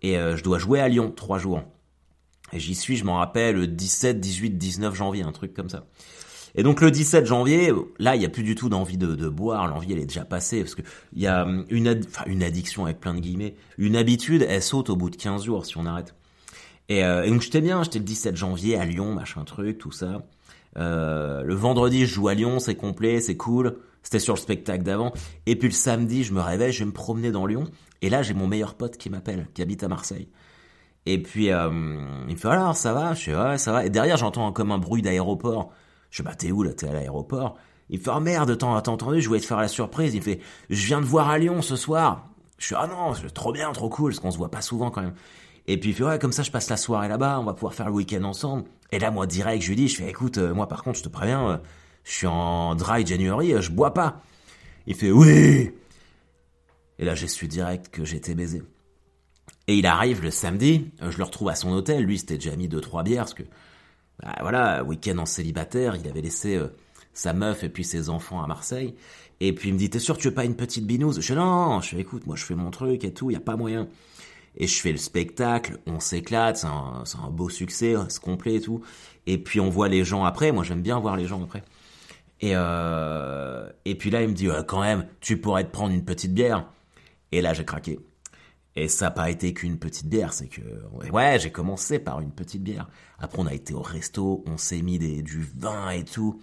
et 0.00 0.16
euh, 0.16 0.36
je 0.36 0.42
dois 0.42 0.58
jouer 0.58 0.80
à 0.80 0.88
Lyon 0.88 1.12
trois 1.14 1.38
jours. 1.38 1.62
Et 2.52 2.60
j'y 2.60 2.74
suis, 2.74 2.96
je 2.96 3.04
m'en 3.04 3.18
rappelle, 3.18 3.56
le 3.56 3.66
17, 3.66 4.20
18, 4.20 4.58
19 4.58 4.94
janvier, 4.94 5.22
un 5.22 5.32
truc 5.32 5.54
comme 5.54 5.68
ça. 5.68 5.86
Et 6.54 6.62
donc 6.62 6.80
le 6.80 6.90
17 6.90 7.24
janvier, 7.24 7.72
là, 7.98 8.14
il 8.14 8.18
n'y 8.18 8.26
a 8.26 8.28
plus 8.28 8.42
du 8.42 8.54
tout 8.54 8.68
d'envie 8.68 8.98
de, 8.98 9.28
boire. 9.28 9.66
L'envie, 9.68 9.92
elle 9.92 9.98
est 9.98 10.06
déjà 10.06 10.24
passée 10.24 10.60
parce 10.60 10.74
que 10.74 10.82
il 11.14 11.22
y 11.22 11.26
a 11.26 11.44
hum, 11.44 11.64
une, 11.70 12.42
addiction 12.42 12.84
avec 12.84 13.00
plein 13.00 13.14
de 13.14 13.20
guillemets, 13.20 13.54
une 13.78 13.96
habitude, 13.96 14.44
elle 14.46 14.62
saute 14.62 14.90
au 14.90 14.96
bout 14.96 15.08
de 15.08 15.16
15 15.16 15.44
jours 15.44 15.64
si 15.64 15.78
on 15.78 15.86
arrête. 15.86 16.14
Et, 16.88 17.04
euh, 17.04 17.24
et 17.24 17.30
donc 17.30 17.40
j'étais 17.40 17.62
bien, 17.62 17.82
j'étais 17.82 18.00
le 18.00 18.04
17 18.04 18.36
janvier 18.36 18.76
à 18.76 18.84
Lyon, 18.84 19.14
machin 19.14 19.44
truc, 19.44 19.78
tout 19.78 19.92
ça. 19.92 20.22
Euh, 20.76 21.42
le 21.42 21.54
vendredi, 21.54 22.06
je 22.06 22.14
joue 22.14 22.28
à 22.28 22.34
Lyon, 22.34 22.58
c'est 22.58 22.74
complet, 22.74 23.20
c'est 23.20 23.36
cool. 23.36 23.78
C'était 24.02 24.18
sur 24.18 24.34
le 24.34 24.40
spectacle 24.40 24.82
d'avant. 24.82 25.12
Et 25.46 25.56
puis 25.56 25.68
le 25.68 25.74
samedi, 25.74 26.24
je 26.24 26.32
me 26.32 26.40
réveille, 26.40 26.72
je 26.72 26.80
vais 26.80 26.86
me 26.86 26.92
promener 26.92 27.30
dans 27.30 27.46
Lyon. 27.46 27.64
Et 28.00 28.10
là, 28.10 28.22
j'ai 28.22 28.34
mon 28.34 28.48
meilleur 28.48 28.74
pote 28.74 28.96
qui 28.96 29.10
m'appelle, 29.10 29.46
qui 29.54 29.62
habite 29.62 29.84
à 29.84 29.88
Marseille. 29.88 30.28
Et 31.06 31.20
puis, 31.20 31.50
euh, 31.50 31.68
il 32.28 32.34
me 32.34 32.38
fait 32.38 32.48
alors, 32.48 32.76
ça 32.76 32.92
va? 32.92 33.14
Je 33.14 33.22
fais 33.22 33.36
ouais, 33.36 33.58
ça 33.58 33.72
va. 33.72 33.84
Et 33.84 33.90
derrière, 33.90 34.16
j'entends 34.16 34.52
comme 34.52 34.70
un 34.70 34.78
bruit 34.78 35.02
d'aéroport. 35.02 35.72
Je 36.10 36.18
fais 36.18 36.22
bah 36.22 36.34
t'es 36.34 36.52
où 36.52 36.62
là? 36.62 36.72
T'es 36.72 36.88
à 36.88 36.92
l'aéroport? 36.92 37.56
Il 37.88 37.98
me 37.98 38.04
fait 38.04 38.10
oh 38.14 38.20
merde, 38.20 38.56
t'as 38.56 38.66
entendu 38.66 39.20
Je 39.20 39.28
voulais 39.28 39.40
te 39.40 39.46
faire 39.46 39.60
la 39.60 39.68
surprise. 39.68 40.14
Il 40.14 40.22
fait 40.22 40.40
je 40.70 40.86
viens 40.86 41.00
de 41.00 41.06
voir 41.06 41.28
à 41.28 41.38
Lyon 41.38 41.62
ce 41.62 41.76
soir. 41.76 42.28
Je 42.58 42.66
suis 42.66 42.74
ah 42.78 42.86
non, 42.86 43.14
c'est 43.14 43.32
trop 43.32 43.52
bien, 43.52 43.72
trop 43.72 43.88
cool, 43.88 44.12
parce 44.12 44.20
qu'on 44.20 44.30
se 44.30 44.38
voit 44.38 44.50
pas 44.50 44.62
souvent 44.62 44.90
quand 44.90 45.02
même. 45.02 45.14
Et 45.66 45.78
puis 45.78 45.90
il 45.90 45.94
fait 45.94 46.04
ouais 46.04 46.18
comme 46.18 46.32
ça 46.32 46.42
je 46.42 46.50
passe 46.50 46.68
la 46.70 46.76
soirée 46.76 47.08
là-bas, 47.08 47.38
on 47.40 47.44
va 47.44 47.54
pouvoir 47.54 47.74
faire 47.74 47.86
le 47.86 47.92
week-end 47.92 48.24
ensemble. 48.24 48.64
Et 48.90 48.98
là 48.98 49.10
moi 49.10 49.26
direct 49.26 49.62
je 49.62 49.68
lui 49.68 49.76
dis 49.76 49.88
je 49.88 49.96
fais 49.96 50.08
écoute 50.08 50.38
euh, 50.38 50.54
moi 50.54 50.68
par 50.68 50.82
contre 50.82 50.98
je 50.98 51.04
te 51.04 51.08
préviens 51.08 51.50
euh, 51.50 51.56
je 52.04 52.12
suis 52.12 52.26
en 52.26 52.74
dry 52.74 53.06
January, 53.06 53.52
euh, 53.54 53.60
je 53.60 53.70
bois 53.70 53.94
pas. 53.94 54.20
Il 54.86 54.94
fait 54.94 55.10
oui. 55.10 55.72
Et 56.98 57.04
là 57.04 57.14
j'ai 57.14 57.28
su 57.28 57.48
direct 57.48 57.88
que 57.90 58.04
j'étais 58.04 58.34
baisé. 58.34 58.62
Et 59.68 59.76
il 59.76 59.86
arrive 59.86 60.22
le 60.22 60.30
samedi, 60.30 60.90
je 61.00 61.16
le 61.16 61.24
retrouve 61.24 61.48
à 61.48 61.54
son 61.54 61.72
hôtel, 61.72 62.04
lui 62.04 62.18
c'était 62.18 62.34
déjà 62.34 62.56
mis 62.56 62.68
deux 62.68 62.80
trois 62.80 63.02
bières 63.02 63.24
parce 63.24 63.34
que 63.34 63.44
bah, 64.20 64.34
voilà 64.40 64.82
week-end 64.82 65.18
en 65.18 65.26
célibataire, 65.26 65.96
il 65.96 66.08
avait 66.08 66.20
laissé 66.20 66.60
sa 67.12 67.32
meuf 67.32 67.62
et 67.62 67.68
puis 67.68 67.84
ses 67.84 68.08
enfants 68.08 68.42
à 68.42 68.46
Marseille. 68.46 68.94
Et 69.40 69.52
puis 69.54 69.68
il 69.68 69.74
me 69.74 69.78
dit 69.78 69.88
t'es 69.88 70.00
sûr 70.00 70.18
tu 70.18 70.28
veux 70.28 70.34
pas 70.34 70.44
une 70.44 70.56
petite 70.56 70.86
binouse 70.86 71.20
Je 71.20 71.26
fais 71.26 71.34
non, 71.34 71.80
je 71.80 71.90
fais 71.90 72.00
écoute 72.00 72.26
moi 72.26 72.34
je 72.36 72.44
fais 72.44 72.54
mon 72.56 72.70
truc 72.70 73.04
et 73.04 73.14
tout, 73.14 73.30
y 73.30 73.36
a 73.36 73.40
pas 73.40 73.56
moyen 73.56 73.88
et 74.56 74.66
je 74.66 74.80
fais 74.80 74.92
le 74.92 74.98
spectacle, 74.98 75.78
on 75.86 76.00
s'éclate, 76.00 76.58
c'est 76.58 76.66
un, 76.66 77.04
un, 77.24 77.30
beau 77.30 77.48
succès, 77.48 77.94
c'est 78.08 78.20
complet 78.20 78.56
et 78.56 78.60
tout. 78.60 78.82
Et 79.26 79.38
puis 79.38 79.60
on 79.60 79.70
voit 79.70 79.88
les 79.88 80.04
gens 80.04 80.24
après, 80.24 80.52
moi 80.52 80.64
j'aime 80.64 80.82
bien 80.82 80.98
voir 80.98 81.16
les 81.16 81.26
gens 81.26 81.42
après. 81.42 81.62
Et, 82.40 82.52
euh, 82.54 83.68
et 83.84 83.94
puis 83.94 84.10
là 84.10 84.22
il 84.22 84.28
me 84.28 84.34
dit, 84.34 84.48
quand 84.66 84.80
même, 84.80 85.06
tu 85.20 85.40
pourrais 85.40 85.64
te 85.64 85.70
prendre 85.70 85.94
une 85.94 86.04
petite 86.04 86.34
bière. 86.34 86.66
Et 87.32 87.40
là 87.40 87.54
j'ai 87.54 87.64
craqué. 87.64 87.98
Et 88.74 88.88
ça 88.88 89.06
n'a 89.06 89.10
pas 89.10 89.30
été 89.30 89.52
qu'une 89.52 89.78
petite 89.78 90.06
bière, 90.06 90.32
c'est 90.32 90.48
que 90.48 90.62
ouais, 91.10 91.38
j'ai 91.38 91.52
commencé 91.52 91.98
par 91.98 92.20
une 92.20 92.32
petite 92.32 92.62
bière. 92.62 92.88
Après 93.18 93.38
on 93.38 93.46
a 93.46 93.52
été 93.52 93.74
au 93.74 93.82
resto, 93.82 94.42
on 94.46 94.56
s'est 94.56 94.80
mis 94.80 94.98
des, 94.98 95.22
du 95.22 95.46
vin 95.56 95.90
et 95.90 96.04
tout. 96.04 96.40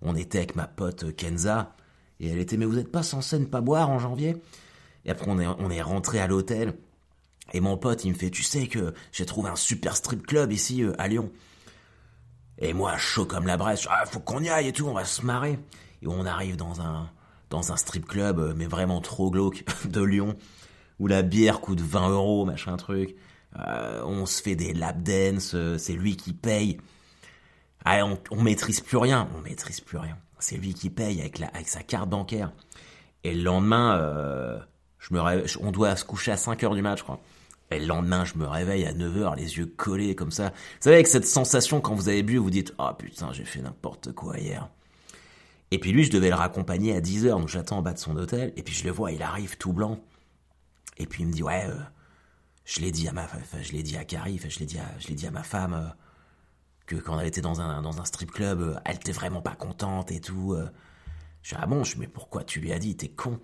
On 0.00 0.14
était 0.14 0.38
avec 0.38 0.54
ma 0.54 0.68
pote 0.68 1.14
Kenza 1.16 1.74
et 2.20 2.28
elle 2.28 2.38
était 2.38 2.56
mais 2.56 2.66
vous 2.66 2.78
êtes 2.78 2.92
pas 2.92 3.02
censé 3.02 3.38
ne 3.38 3.46
pas 3.46 3.60
boire 3.60 3.90
en 3.90 3.98
janvier? 3.98 4.36
Et 5.04 5.10
après 5.10 5.26
on 5.28 5.40
est 5.40 5.46
on 5.46 5.70
est 5.70 5.82
rentré 5.82 6.20
à 6.20 6.28
l'hôtel 6.28 6.74
et 7.52 7.60
mon 7.60 7.76
pote, 7.76 8.04
il 8.04 8.12
me 8.12 8.16
fait, 8.16 8.30
tu 8.30 8.42
sais 8.42 8.66
que 8.66 8.92
j'ai 9.12 9.26
trouvé 9.26 9.50
un 9.50 9.56
super 9.56 9.96
strip 9.96 10.26
club 10.26 10.52
ici 10.52 10.82
euh, 10.82 10.92
à 10.98 11.08
Lyon. 11.08 11.30
Et 12.58 12.72
moi, 12.72 12.96
chaud 12.96 13.26
comme 13.26 13.46
la 13.46 13.56
braise, 13.56 13.86
ah, 13.90 14.04
faut 14.06 14.20
qu'on 14.20 14.42
y 14.42 14.48
aille 14.48 14.68
et 14.68 14.72
tout, 14.72 14.86
on 14.86 14.94
va 14.94 15.04
se 15.04 15.22
marrer. 15.22 15.58
Et 16.02 16.06
on 16.06 16.26
arrive 16.26 16.56
dans 16.56 16.80
un, 16.80 17.08
dans 17.50 17.72
un 17.72 17.76
strip 17.76 18.06
club, 18.06 18.40
euh, 18.40 18.54
mais 18.56 18.66
vraiment 18.66 19.00
trop 19.00 19.30
glauque, 19.30 19.64
de 19.88 20.02
Lyon, 20.02 20.36
où 20.98 21.06
la 21.06 21.22
bière 21.22 21.60
coûte 21.60 21.80
20 21.80 22.10
euros, 22.10 22.44
machin 22.44 22.76
truc. 22.76 23.16
Euh, 23.58 24.02
on 24.04 24.26
se 24.26 24.42
fait 24.42 24.56
des 24.56 24.74
lap 24.74 25.02
dance, 25.02 25.56
c'est 25.78 25.94
lui 25.94 26.16
qui 26.16 26.32
paye. 26.32 26.78
Ah, 27.84 28.04
on, 28.04 28.18
on 28.30 28.42
maîtrise 28.42 28.80
plus 28.80 28.96
rien, 28.96 29.28
on 29.36 29.40
maîtrise 29.42 29.80
plus 29.80 29.98
rien. 29.98 30.16
C'est 30.38 30.56
lui 30.56 30.74
qui 30.74 30.90
paye 30.90 31.20
avec, 31.20 31.38
la, 31.38 31.48
avec 31.48 31.68
sa 31.68 31.82
carte 31.82 32.08
bancaire. 32.08 32.52
Et 33.24 33.34
le 33.34 33.42
lendemain, 33.42 33.98
je 34.98 35.14
me 35.14 35.20
on 35.60 35.70
doit 35.70 35.96
se 35.96 36.04
coucher 36.04 36.32
à 36.32 36.36
5 36.36 36.62
heures 36.64 36.74
du 36.74 36.82
match, 36.82 36.98
je 36.98 37.04
crois. 37.04 37.20
Et 37.70 37.80
le 37.80 37.86
lendemain, 37.86 38.24
je 38.24 38.36
me 38.36 38.46
réveille 38.46 38.86
à 38.86 38.92
9h, 38.92 39.36
les 39.36 39.58
yeux 39.58 39.66
collés 39.66 40.14
comme 40.14 40.30
ça. 40.30 40.50
Vous 40.50 40.54
savez, 40.80 40.96
avec 40.96 41.08
cette 41.08 41.26
sensation 41.26 41.80
quand 41.80 41.94
vous 41.94 42.08
avez 42.08 42.22
bu, 42.22 42.36
vous 42.36 42.50
dites 42.50 42.72
Ah 42.78 42.90
oh, 42.92 42.96
putain, 42.96 43.32
j'ai 43.32 43.44
fait 43.44 43.60
n'importe 43.60 44.12
quoi 44.12 44.38
hier. 44.38 44.68
Et 45.72 45.78
puis 45.78 45.90
lui, 45.90 46.04
je 46.04 46.12
devais 46.12 46.28
le 46.28 46.36
raccompagner 46.36 46.94
à 46.94 47.00
10h, 47.00 47.30
donc 47.30 47.48
j'attends 47.48 47.78
en 47.78 47.82
bas 47.82 47.92
de 47.92 47.98
son 47.98 48.16
hôtel. 48.16 48.52
Et 48.56 48.62
puis 48.62 48.74
je 48.74 48.84
le 48.84 48.92
vois, 48.92 49.10
il 49.10 49.22
arrive 49.22 49.56
tout 49.56 49.72
blanc. 49.72 49.98
Et 50.98 51.06
puis 51.06 51.22
il 51.22 51.26
me 51.26 51.32
dit 51.32 51.42
Ouais, 51.42 51.64
euh, 51.66 51.78
je 52.64 52.80
l'ai 52.80 52.90
dit 52.90 53.08
à 53.08 53.12
ma, 53.12 53.26
je 53.60 53.72
l'ai 53.72 53.82
dit 53.82 53.96
à 53.96 54.04
Carrie, 54.04 54.40
je 54.48 54.58
l'ai 54.58 54.66
dit 54.66 54.78
à, 54.78 54.86
je 54.98 55.08
l'ai 55.08 55.14
dit 55.14 55.26
à 55.26 55.30
ma 55.30 55.42
femme 55.42 55.74
euh, 55.74 55.88
que 56.86 56.96
quand 56.96 57.18
elle 57.18 57.26
était 57.26 57.40
dans 57.40 57.60
un 57.60 57.82
dans 57.82 58.00
un 58.00 58.04
strip 58.04 58.30
club, 58.30 58.60
euh, 58.60 58.74
elle 58.84 58.96
était 58.96 59.12
vraiment 59.12 59.42
pas 59.42 59.54
contente 59.54 60.10
et 60.12 60.20
tout. 60.20 60.56
Je 61.42 61.54
dis 61.54 61.60
ah 61.60 61.66
bon, 61.66 61.84
je 61.84 61.98
mais 61.98 62.08
pourquoi 62.08 62.44
tu 62.44 62.60
lui 62.60 62.72
as 62.72 62.78
dit, 62.78 62.96
t'es 62.96 63.08
con. 63.08 63.38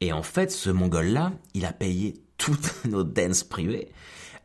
Et 0.00 0.12
en 0.12 0.22
fait, 0.22 0.50
ce 0.50 0.70
mongol 0.70 1.06
là, 1.06 1.32
il 1.54 1.64
a 1.64 1.72
payé 1.72 2.22
toutes 2.38 2.84
nos 2.84 3.04
dances 3.04 3.44
privées 3.44 3.92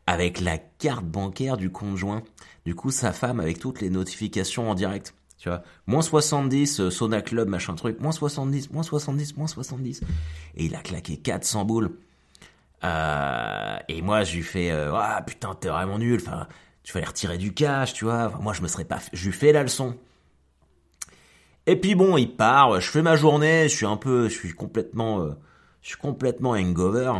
avec 0.05 0.39
la 0.39 0.57
carte 0.57 1.05
bancaire 1.05 1.57
du 1.57 1.69
conjoint. 1.69 2.23
Du 2.65 2.75
coup, 2.75 2.91
sa 2.91 3.11
femme 3.11 3.39
avec 3.39 3.59
toutes 3.59 3.81
les 3.81 3.89
notifications 3.89 4.69
en 4.69 4.75
direct. 4.75 5.13
Tu 5.37 5.49
vois, 5.49 5.61
moins 5.85 6.01
70, 6.01 6.89
Sona 6.89 7.21
Club, 7.21 7.47
machin 7.47 7.75
truc, 7.75 7.99
moins 7.99 8.11
70, 8.11 8.71
moins 8.71 8.83
70, 8.83 9.37
moins 9.37 9.47
70. 9.47 10.01
Et 10.55 10.65
il 10.65 10.75
a 10.75 10.81
claqué 10.81 11.17
400 11.17 11.65
boules. 11.65 11.91
Euh, 12.83 13.77
et 13.87 14.01
moi, 14.01 14.23
je 14.23 14.35
lui 14.35 14.43
fais, 14.43 14.71
euh, 14.71 14.93
ah 14.95 15.21
putain, 15.25 15.55
t'es 15.55 15.69
vraiment 15.69 15.99
nul. 15.99 16.19
Enfin, 16.21 16.47
tu 16.83 16.97
aller 16.97 17.05
retirer 17.05 17.37
du 17.37 17.53
cash, 17.53 17.93
tu 17.93 18.05
vois. 18.05 18.29
moi, 18.41 18.53
je 18.53 18.61
me 18.61 18.67
serais 18.67 18.85
pas, 18.85 18.99
je 19.13 19.25
lui 19.25 19.33
fais 19.33 19.51
la 19.51 19.63
leçon. 19.63 19.95
Et 21.65 21.75
puis 21.75 21.95
bon, 21.95 22.17
il 22.17 22.35
part. 22.35 22.79
Je 22.79 22.89
fais 22.89 23.01
ma 23.01 23.15
journée. 23.15 23.63
Je 23.69 23.75
suis 23.75 23.85
un 23.85 23.97
peu, 23.97 24.29
je 24.29 24.33
suis 24.33 24.53
complètement, 24.53 25.21
euh, 25.21 25.31
je 25.81 25.89
suis 25.89 25.97
complètement 25.97 26.51
hangover. 26.51 27.11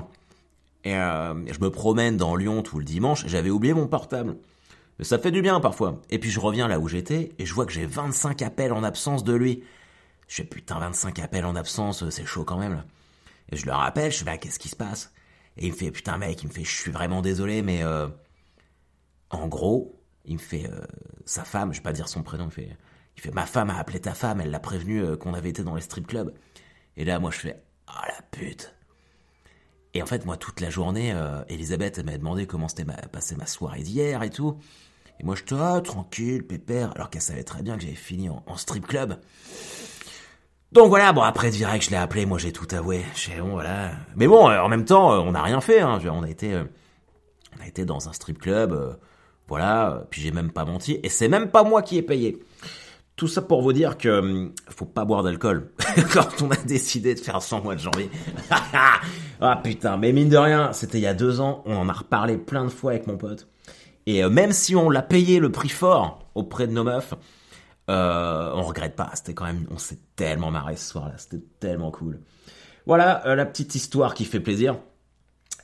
Et 0.85 0.93
je 0.93 1.59
me 1.59 1.69
promène 1.69 2.15
dans 2.15 2.37
Lyon 2.37 2.63
tout 2.63 2.79
le 2.79 2.85
dimanche. 2.85 3.25
J'avais 3.27 3.49
oublié 3.49 3.73
mon 3.73 3.87
portable. 3.87 4.37
Ça 5.01 5.19
fait 5.19 5.31
du 5.31 5.41
bien 5.41 5.59
parfois. 5.59 6.01
Et 6.09 6.19
puis 6.19 6.31
je 6.31 6.39
reviens 6.39 6.67
là 6.67 6.79
où 6.79 6.87
j'étais 6.87 7.31
et 7.37 7.45
je 7.45 7.53
vois 7.53 7.65
que 7.65 7.71
j'ai 7.71 7.85
25 7.85 8.41
appels 8.41 8.73
en 8.73 8.83
absence 8.83 9.23
de 9.23 9.33
lui. 9.33 9.63
Je 10.27 10.37
fais 10.37 10.43
putain 10.43 10.79
25 10.79 11.19
appels 11.19 11.45
en 11.45 11.55
absence, 11.55 12.09
c'est 12.09 12.25
chaud 12.25 12.43
quand 12.43 12.57
même 12.57 12.73
là. 12.73 12.85
Et 13.51 13.55
je 13.55 13.65
le 13.65 13.71
rappelle, 13.71 14.11
je 14.11 14.19
fais 14.19 14.25
bah 14.25 14.37
qu'est-ce 14.37 14.59
qui 14.59 14.69
se 14.69 14.75
passe? 14.75 15.13
Et 15.57 15.67
il 15.67 15.71
me 15.71 15.77
fait, 15.77 15.91
putain 15.91 16.17
mec, 16.17 16.41
il 16.43 16.47
me 16.47 16.51
fait, 16.51 16.63
je 16.63 16.75
suis 16.75 16.91
vraiment 16.91 17.21
désolé, 17.21 17.61
mais 17.61 17.83
euh, 17.83 18.07
en 19.29 19.47
gros, 19.47 19.99
il 20.25 20.33
me 20.33 20.39
fait, 20.39 20.69
euh, 20.69 20.81
sa 21.25 21.43
femme, 21.43 21.73
je 21.73 21.79
vais 21.79 21.83
pas 21.83 21.93
dire 21.93 22.07
son 22.09 22.23
prénom, 22.23 22.45
il 22.47 22.51
fait, 22.51 22.77
il 23.15 23.21
fait, 23.21 23.31
ma 23.31 23.45
femme 23.45 23.69
a 23.69 23.77
appelé 23.77 23.99
ta 23.99 24.13
femme, 24.13 24.41
elle 24.41 24.51
l'a 24.51 24.59
prévenu 24.59 25.01
euh, 25.01 25.15
qu'on 25.15 25.33
avait 25.33 25.49
été 25.49 25.63
dans 25.63 25.75
les 25.75 25.81
strip 25.81 26.07
clubs. 26.07 26.33
Et 26.95 27.05
là, 27.05 27.19
moi, 27.19 27.31
je 27.31 27.39
fais, 27.39 27.63
oh 27.89 28.05
la 28.07 28.21
pute. 28.31 28.75
Et 29.97 30.03
en 30.03 30.05
fait, 30.05 30.25
moi, 30.25 30.37
toute 30.37 30.61
la 30.61 30.69
journée, 30.69 31.13
Elisabeth 31.49 32.05
m'a 32.05 32.17
demandé 32.17 32.45
comment 32.45 32.67
c'était 32.67 32.85
passé 33.11 33.35
ma 33.35 33.47
soirée 33.47 33.81
d'hier 33.81 34.21
et 34.21 34.29
tout. 34.29 34.57
Et 35.19 35.23
moi, 35.23 35.35
je 35.35 35.43
te, 35.43 35.55
ah, 35.55 35.81
tranquille, 35.81 36.45
pépère, 36.45 36.91
alors 36.95 37.09
qu'elle 37.09 37.21
savait 37.21 37.43
très 37.43 37.63
bien 37.63 37.75
que 37.75 37.81
j'avais 37.81 37.95
fini 37.95 38.29
en 38.29 38.57
strip 38.57 38.85
club. 38.85 39.19
Donc 40.71 40.89
voilà, 40.89 41.13
bon 41.13 41.21
après 41.21 41.49
direct 41.49 41.85
je 41.85 41.91
l'ai 41.91 41.95
appelé, 41.95 42.25
moi 42.25 42.37
j'ai 42.37 42.51
tout 42.51 42.67
avoué. 42.71 43.03
Voilà. 43.41 43.91
Mais 44.15 44.27
bon, 44.27 44.49
euh, 44.49 44.59
en 44.59 44.67
même 44.67 44.83
temps, 44.83 45.13
euh, 45.13 45.19
on 45.19 45.31
n'a 45.31 45.41
rien 45.41 45.61
fait. 45.61 45.79
Hein. 45.79 45.99
On 46.11 46.23
a 46.23 46.29
été, 46.29 46.53
euh, 46.53 46.65
on 47.57 47.63
a 47.63 47.67
été 47.67 47.85
dans 47.85 48.09
un 48.09 48.13
strip 48.13 48.37
club, 48.37 48.97
voilà. 49.47 50.03
Puis 50.09 50.21
j'ai 50.21 50.31
même 50.31 50.51
pas 50.51 50.65
menti, 50.65 50.99
et 51.03 51.09
c'est 51.09 51.29
même 51.29 51.51
pas 51.51 51.63
moi 51.63 51.81
qui 51.81 51.97
ai 51.97 52.01
payé. 52.01 52.43
Tout 53.17 53.27
ça 53.27 53.41
pour 53.41 53.61
vous 53.61 53.73
dire 53.73 53.97
que 53.97 54.19
hum, 54.19 54.53
faut 54.69 54.85
pas 54.85 55.03
boire 55.03 55.23
d'alcool 55.23 55.71
quand 56.13 56.41
on 56.41 56.51
a 56.51 56.55
décidé 56.55 57.15
de 57.15 57.19
faire 57.19 57.41
100 57.41 57.63
mois 57.63 57.75
de 57.75 57.81
janvier. 57.81 58.09
ah 59.41 59.59
putain, 59.61 59.97
mais 59.97 60.13
mine 60.13 60.29
de 60.29 60.37
rien, 60.37 60.71
c'était 60.71 60.99
il 60.99 61.03
y 61.03 61.07
a 61.07 61.13
deux 61.13 61.41
ans. 61.41 61.63
On 61.65 61.75
en 61.75 61.89
a 61.89 61.93
reparlé 61.93 62.37
plein 62.37 62.63
de 62.63 62.69
fois 62.69 62.91
avec 62.91 63.07
mon 63.07 63.17
pote. 63.17 63.47
Et 64.05 64.23
même 64.29 64.53
si 64.53 64.73
on 64.75 64.89
l'a 64.89 65.01
payé 65.01 65.39
le 65.39 65.51
prix 65.51 65.67
fort 65.67 66.29
auprès 66.33 66.65
de 66.67 66.71
nos 66.71 66.85
meufs, 66.85 67.13
euh, 67.89 68.51
on 68.53 68.63
regrette 68.63 68.95
pas, 68.95 69.09
c'était 69.13 69.33
quand 69.33 69.45
même, 69.45 69.65
on 69.71 69.77
s'est 69.77 69.99
tellement 70.15 70.51
marré 70.51 70.75
ce 70.75 70.89
soir-là, 70.91 71.13
c'était 71.17 71.43
tellement 71.59 71.89
cool. 71.89 72.19
Voilà 72.85 73.25
euh, 73.27 73.35
la 73.35 73.45
petite 73.45 73.75
histoire 73.75 74.13
qui 74.13 74.25
fait 74.25 74.39
plaisir. 74.39 74.77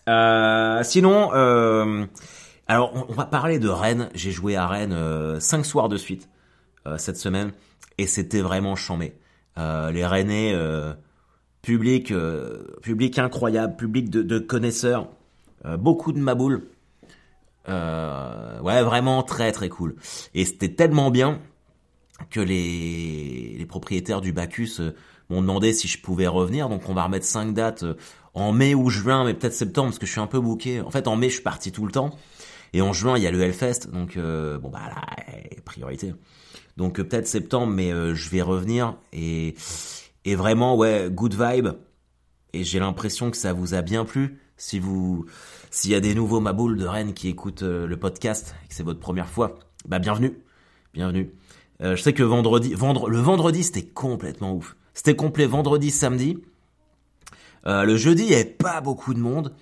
Euh, 0.10 0.82
sinon, 0.84 1.32
alors 2.68 3.08
on, 3.10 3.14
va 3.14 3.26
parler 3.26 3.60
de 3.60 3.70
Rennes. 3.70 4.10
J'ai 4.14 4.32
joué 4.32 4.56
à 4.56 4.68
Rennes 4.68 5.40
cinq 5.40 5.66
soirs 5.66 5.90
de 5.90 5.98
suite 5.98 6.30
cette 6.98 7.18
semaine 7.18 7.52
et 7.98 8.08
c'était 8.08 8.42
vraiment 8.42 8.76
chambé. 8.76 9.14
les 9.58 10.06
Rennais, 10.06 10.56
public, 11.62 12.14
public 12.82 13.20
incroyable, 13.20 13.76
public 13.76 14.10
de, 14.10 14.40
connaisseurs, 14.40 15.10
beaucoup 15.78 16.12
de 16.12 16.20
maboules. 16.20 16.64
ouais, 17.68 18.84
vraiment 18.84 19.24
très 19.24 19.52
très 19.52 19.70
cool. 19.70 19.96
Et 20.34 20.46
c'était 20.46 20.74
tellement 20.74 21.12
bien 21.12 21.40
que 22.30 22.40
les, 22.40 23.66
propriétaires 23.68 24.22
du 24.22 24.34
Bacchus 24.34 24.78
euh, 24.80 24.92
m'ont 25.30 25.42
demandé 25.42 25.74
si 25.74 25.88
je 25.88 26.02
pouvais 26.02 26.28
revenir. 26.28 26.70
Donc 26.70 26.90
on 26.90 26.94
va 26.94 27.04
remettre 27.04 27.26
cinq 27.26 27.54
dates 27.54 27.84
euh, 27.84 27.96
en 28.34 28.52
mai 28.52 28.76
ou 28.76 28.90
juin, 28.90 29.26
mais 29.26 29.34
peut-être 29.34 29.54
septembre 29.54 29.90
parce 29.90 30.00
que 30.00 30.06
je 30.06 30.12
suis 30.12 30.22
un 30.22 30.28
peu 30.28 30.40
booké. 30.40 30.82
En 30.82 30.92
fait, 30.92 31.08
en 31.08 31.16
mai, 31.16 31.30
je 31.30 31.36
suis 31.36 31.44
parti 31.44 31.72
tout 31.72 31.86
le 31.86 31.92
temps. 31.92 32.16
Et 32.74 32.82
en 32.82 32.94
juin, 32.94 33.18
il 33.18 33.24
y 33.24 33.28
a 33.28 33.32
le 33.32 33.42
Hellfest, 33.42 33.92
donc 33.92 34.18
euh, 34.18 34.58
bon 34.58 34.70
bah 34.70 34.82
là, 34.88 35.02
priorité. 35.64 36.14
Donc 36.78 36.96
peut-être 36.96 37.28
septembre, 37.28 37.72
mais 37.72 37.92
je 37.92 38.30
vais 38.30 38.42
revenir 38.42 38.96
et 39.12 39.56
et 40.26 40.36
vraiment 40.36 40.76
ouais, 40.76 41.10
good 41.12 41.36
vibe. 41.36 41.70
Et 42.54 42.64
j'ai 42.64 42.80
l'impression 42.80 43.32
que 43.32 43.38
ça 43.38 43.54
vous 43.54 43.74
a 43.74 43.82
bien 43.82 44.06
plu. 44.06 44.40
Si 44.58 44.80
vous, 44.80 45.26
s'il 45.72 45.92
y 45.92 45.96
a 45.96 46.00
des 46.00 46.16
nouveaux 46.16 46.40
maboules 46.40 46.78
de 46.78 46.86
Rennes 46.86 47.14
qui 47.14 47.28
écoutent 47.28 47.64
le 47.64 47.98
podcast 47.98 48.56
et 48.64 48.68
que 48.68 48.74
c'est 48.74 48.84
votre 48.84 49.00
première 49.00 49.30
fois, 49.30 49.60
bah 49.88 50.00
bienvenue, 50.00 50.38
bienvenue. 50.94 51.34
Euh, 51.82 51.96
je 51.96 52.02
sais 52.02 52.14
que 52.14 52.24
vendredi, 52.24 52.74
vendre, 52.74 53.10
le 53.10 53.20
vendredi 53.20 53.64
c'était 53.64 53.84
complètement 53.84 54.54
ouf. 54.54 54.76
C'était 54.94 55.16
complet 55.16 55.46
vendredi, 55.46 55.92
samedi. 55.92 56.38
Euh, 57.66 57.84
le 57.84 57.98
jeudi, 57.98 58.24
il 58.24 58.30
n'y 58.30 58.36
avait 58.36 58.46
pas 58.46 58.82
beaucoup 58.82 59.14
de 59.14 59.20
monde. 59.20 59.54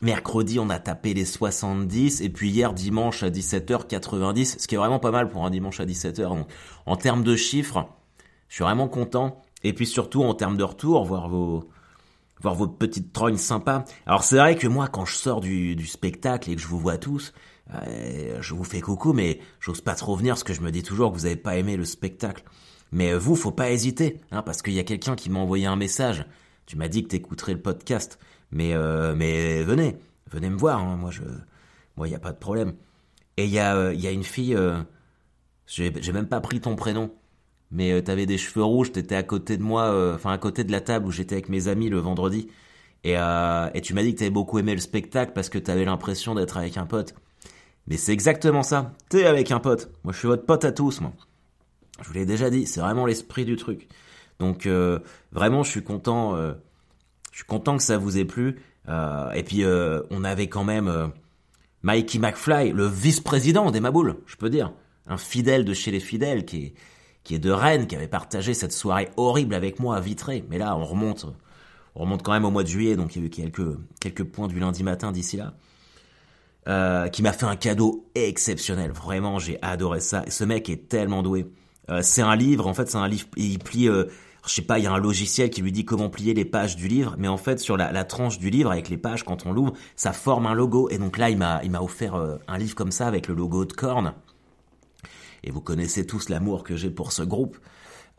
Mercredi, 0.00 0.58
on 0.58 0.70
a 0.70 0.78
tapé 0.78 1.14
les 1.14 1.24
70. 1.24 2.22
Et 2.22 2.30
puis 2.30 2.50
hier, 2.50 2.72
dimanche 2.72 3.22
à 3.22 3.30
17h, 3.30 3.86
90. 3.86 4.56
Ce 4.58 4.66
qui 4.66 4.74
est 4.74 4.78
vraiment 4.78 4.98
pas 4.98 5.10
mal 5.10 5.28
pour 5.28 5.44
un 5.44 5.50
dimanche 5.50 5.80
à 5.80 5.86
17h. 5.86 6.28
Donc, 6.28 6.48
en 6.86 6.96
termes 6.96 7.22
de 7.22 7.36
chiffres, 7.36 7.86
je 8.48 8.54
suis 8.56 8.64
vraiment 8.64 8.88
content. 8.88 9.42
Et 9.62 9.72
puis 9.72 9.86
surtout, 9.86 10.22
en 10.22 10.34
termes 10.34 10.56
de 10.56 10.64
retour, 10.64 11.04
voir 11.04 11.28
vos, 11.28 11.68
voir 12.40 12.54
vos 12.54 12.66
petites 12.66 13.12
trognes 13.12 13.36
sympas. 13.36 13.84
Alors 14.06 14.24
c'est 14.24 14.38
vrai 14.38 14.56
que 14.56 14.66
moi, 14.66 14.88
quand 14.88 15.04
je 15.04 15.14
sors 15.14 15.40
du, 15.40 15.76
du 15.76 15.86
spectacle 15.86 16.50
et 16.50 16.56
que 16.56 16.62
je 16.62 16.66
vous 16.66 16.78
vois 16.78 16.98
tous, 16.98 17.32
euh, 17.74 18.38
je 18.40 18.54
vous 18.54 18.64
fais 18.64 18.80
coucou, 18.80 19.12
mais 19.12 19.40
j'ose 19.60 19.80
pas 19.80 19.94
trop 19.94 20.16
venir 20.16 20.34
parce 20.34 20.44
que 20.44 20.54
je 20.54 20.60
me 20.60 20.70
dis 20.70 20.82
toujours 20.82 21.12
que 21.12 21.16
vous 21.16 21.26
avez 21.26 21.36
pas 21.36 21.56
aimé 21.56 21.76
le 21.76 21.84
spectacle. 21.84 22.44
Mais 22.92 23.12
euh, 23.12 23.18
vous, 23.18 23.36
faut 23.36 23.52
pas 23.52 23.70
hésiter, 23.70 24.20
hein, 24.30 24.42
parce 24.42 24.62
qu'il 24.62 24.72
y 24.72 24.80
a 24.80 24.84
quelqu'un 24.84 25.14
qui 25.14 25.30
m'a 25.30 25.38
envoyé 25.38 25.66
un 25.66 25.76
message. 25.76 26.24
Tu 26.66 26.76
m'as 26.76 26.88
dit 26.88 27.02
que 27.02 27.08
t'écouterais 27.08 27.52
le 27.52 27.60
podcast, 27.60 28.18
mais 28.52 28.74
euh, 28.74 29.14
mais 29.16 29.62
venez, 29.62 29.96
venez 30.30 30.50
me 30.50 30.56
voir. 30.56 30.80
Hein, 30.80 30.96
moi, 30.96 31.10
je, 31.10 31.22
moi, 31.96 32.08
il 32.08 32.10
y 32.12 32.14
a 32.14 32.18
pas 32.18 32.32
de 32.32 32.38
problème. 32.38 32.74
Et 33.36 33.44
il 33.44 33.50
y 33.50 33.58
a 33.58 33.92
il 33.92 34.00
y 34.00 34.06
a 34.06 34.10
une 34.10 34.24
fille. 34.24 34.56
j'ai 35.66 36.12
même 36.12 36.28
pas 36.28 36.40
pris 36.40 36.60
ton 36.60 36.76
prénom, 36.76 37.12
mais 37.70 38.02
t'avais 38.02 38.26
des 38.26 38.38
cheveux 38.38 38.64
rouges. 38.64 38.92
T'étais 38.92 39.16
à 39.16 39.22
côté 39.22 39.56
de 39.56 39.62
moi, 39.62 40.14
enfin 40.14 40.32
à 40.32 40.38
côté 40.38 40.64
de 40.64 40.72
la 40.72 40.80
table 40.80 41.06
où 41.06 41.10
j'étais 41.10 41.36
avec 41.36 41.48
mes 41.48 41.68
amis 41.68 41.88
le 41.88 41.98
vendredi. 41.98 42.48
Et, 43.04 43.12
et 43.14 43.80
tu 43.80 43.94
m'as 43.94 44.02
dit 44.02 44.14
que 44.14 44.18
t'avais 44.18 44.30
beaucoup 44.30 44.58
aimé 44.58 44.74
le 44.74 44.80
spectacle 44.80 45.32
parce 45.34 45.48
que 45.48 45.58
t'avais 45.58 45.84
l'impression 45.84 46.34
d'être 46.34 46.56
avec 46.58 46.76
un 46.76 46.86
pote. 46.86 47.14
Mais 47.86 47.96
c'est 47.96 48.12
exactement 48.12 48.62
ça. 48.62 48.92
T'es 49.08 49.26
avec 49.26 49.50
un 49.50 49.60
pote. 49.60 49.90
Moi, 50.04 50.12
je 50.12 50.18
suis 50.18 50.28
votre 50.28 50.46
pote 50.46 50.64
à 50.64 50.72
tous, 50.72 51.00
moi. 51.00 51.12
Je 52.00 52.08
vous 52.08 52.14
l'ai 52.14 52.26
déjà 52.26 52.50
dit, 52.50 52.66
c'est 52.66 52.80
vraiment 52.80 53.04
l'esprit 53.06 53.44
du 53.44 53.56
truc. 53.56 53.88
Donc, 54.38 54.66
euh, 54.66 55.00
vraiment, 55.32 55.62
je 55.62 55.70
suis 55.70 55.82
content. 55.82 56.36
Euh, 57.30 57.32
je 57.32 57.36
suis 57.38 57.46
content 57.46 57.76
que 57.76 57.82
ça 57.82 57.98
vous 57.98 58.18
ait 58.18 58.24
plu. 58.24 58.60
Euh, 58.88 59.30
et 59.32 59.42
puis, 59.42 59.64
on 60.10 60.24
avait 60.24 60.48
quand 60.48 60.64
même 60.64 61.12
Mikey 61.82 62.18
McFly, 62.18 62.72
le 62.72 62.86
vice-président 62.86 63.70
des 63.70 63.80
Maboules, 63.80 64.16
je 64.26 64.36
peux 64.36 64.50
dire. 64.50 64.72
Un 65.06 65.16
fidèle 65.16 65.64
de 65.64 65.74
chez 65.74 65.90
les 65.90 66.00
fidèles 66.00 66.44
qui 66.44 66.66
est, 66.66 66.74
qui 67.24 67.34
est 67.34 67.38
de 67.38 67.50
Rennes, 67.50 67.86
qui 67.86 67.96
avait 67.96 68.08
partagé 68.08 68.54
cette 68.54 68.72
soirée 68.72 69.08
horrible 69.16 69.54
avec 69.54 69.80
moi 69.80 69.96
à 69.96 70.00
Vitré. 70.00 70.44
Mais 70.48 70.58
là, 70.58 70.76
on 70.76 70.84
remonte, 70.84 71.26
on 71.94 72.02
remonte 72.02 72.22
quand 72.22 72.32
même 72.32 72.44
au 72.44 72.50
mois 72.50 72.62
de 72.62 72.68
juillet, 72.68 72.96
donc 72.96 73.16
il 73.16 73.20
y 73.20 73.24
a 73.24 73.26
eu 73.26 73.30
quelques, 73.30 73.76
quelques 74.00 74.24
points 74.24 74.48
du 74.48 74.60
lundi 74.60 74.82
matin 74.82 75.12
d'ici 75.12 75.36
là. 75.36 75.54
Euh, 76.68 77.08
qui 77.08 77.22
m'a 77.22 77.32
fait 77.32 77.46
un 77.46 77.56
cadeau 77.56 78.10
exceptionnel. 78.14 78.92
Vraiment, 78.92 79.38
j'ai 79.38 79.58
adoré 79.62 80.00
ça. 80.00 80.24
Ce 80.28 80.44
mec 80.44 80.68
est 80.68 80.88
tellement 80.88 81.22
doué. 81.22 81.46
Euh, 81.88 82.00
c'est 82.02 82.20
un 82.20 82.36
livre, 82.36 82.66
en 82.66 82.74
fait, 82.74 82.90
c'est 82.90 82.98
un 82.98 83.08
livre, 83.08 83.26
il 83.36 83.58
plie, 83.58 83.88
euh, 83.88 84.04
je 84.46 84.54
sais 84.54 84.62
pas, 84.62 84.78
il 84.78 84.84
y 84.84 84.86
a 84.86 84.92
un 84.92 84.98
logiciel 84.98 85.50
qui 85.50 85.62
lui 85.62 85.72
dit 85.72 85.84
comment 85.84 86.08
plier 86.08 86.34
les 86.34 86.44
pages 86.44 86.76
du 86.76 86.88
livre, 86.88 87.14
mais 87.18 87.28
en 87.28 87.36
fait, 87.36 87.60
sur 87.60 87.76
la, 87.76 88.04
tranche 88.04 88.38
du 88.38 88.50
livre, 88.50 88.70
avec 88.70 88.88
les 88.88 88.96
pages, 88.96 89.22
quand 89.24 89.46
on 89.46 89.52
l'ouvre, 89.52 89.72
ça 89.96 90.12
forme 90.12 90.46
un 90.46 90.54
logo. 90.54 90.88
Et 90.90 90.98
donc 90.98 91.18
là, 91.18 91.30
il 91.30 91.38
m'a, 91.38 91.60
il 91.62 91.70
m'a 91.70 91.80
offert 91.80 92.14
un 92.48 92.58
livre 92.58 92.74
comme 92.74 92.90
ça, 92.92 93.06
avec 93.06 93.28
le 93.28 93.34
logo 93.34 93.64
de 93.64 93.72
Korn. 93.72 94.14
Et 95.44 95.50
vous 95.50 95.60
connaissez 95.60 96.06
tous 96.06 96.28
l'amour 96.28 96.64
que 96.64 96.76
j'ai 96.76 96.90
pour 96.90 97.12
ce 97.12 97.22
groupe. 97.22 97.58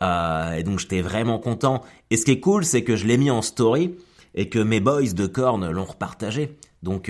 et 0.02 0.64
donc, 0.64 0.80
j'étais 0.80 1.02
vraiment 1.02 1.40
content. 1.40 1.84
Et 2.10 2.18
ce 2.18 2.26
qui 2.26 2.32
est 2.32 2.40
cool, 2.40 2.66
c'est 2.66 2.84
que 2.84 2.96
je 2.96 3.06
l'ai 3.06 3.18
mis 3.18 3.32
en 3.32 3.42
story, 3.42 3.96
et 4.36 4.50
que 4.50 4.60
mes 4.60 4.80
boys 4.80 5.14
de 5.14 5.26
Korn 5.28 5.70
l'ont 5.70 5.86
repartagé. 5.86 6.58
Donc, 6.84 7.10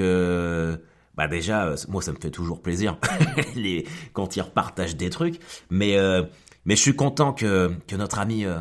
bah 1.15 1.27
déjà, 1.27 1.65
euh, 1.65 1.75
moi 1.87 2.01
ça 2.01 2.11
me 2.11 2.17
fait 2.17 2.31
toujours 2.31 2.61
plaisir 2.61 2.97
les, 3.55 3.85
quand 4.13 4.35
ils 4.35 4.41
repartagent 4.41 4.95
des 4.95 5.09
trucs, 5.09 5.39
mais 5.69 5.97
euh, 5.97 6.23
mais 6.65 6.75
je 6.75 6.81
suis 6.81 6.95
content 6.95 7.33
que 7.33 7.71
que 7.87 7.95
notre 7.95 8.19
ami 8.19 8.45
euh, 8.45 8.59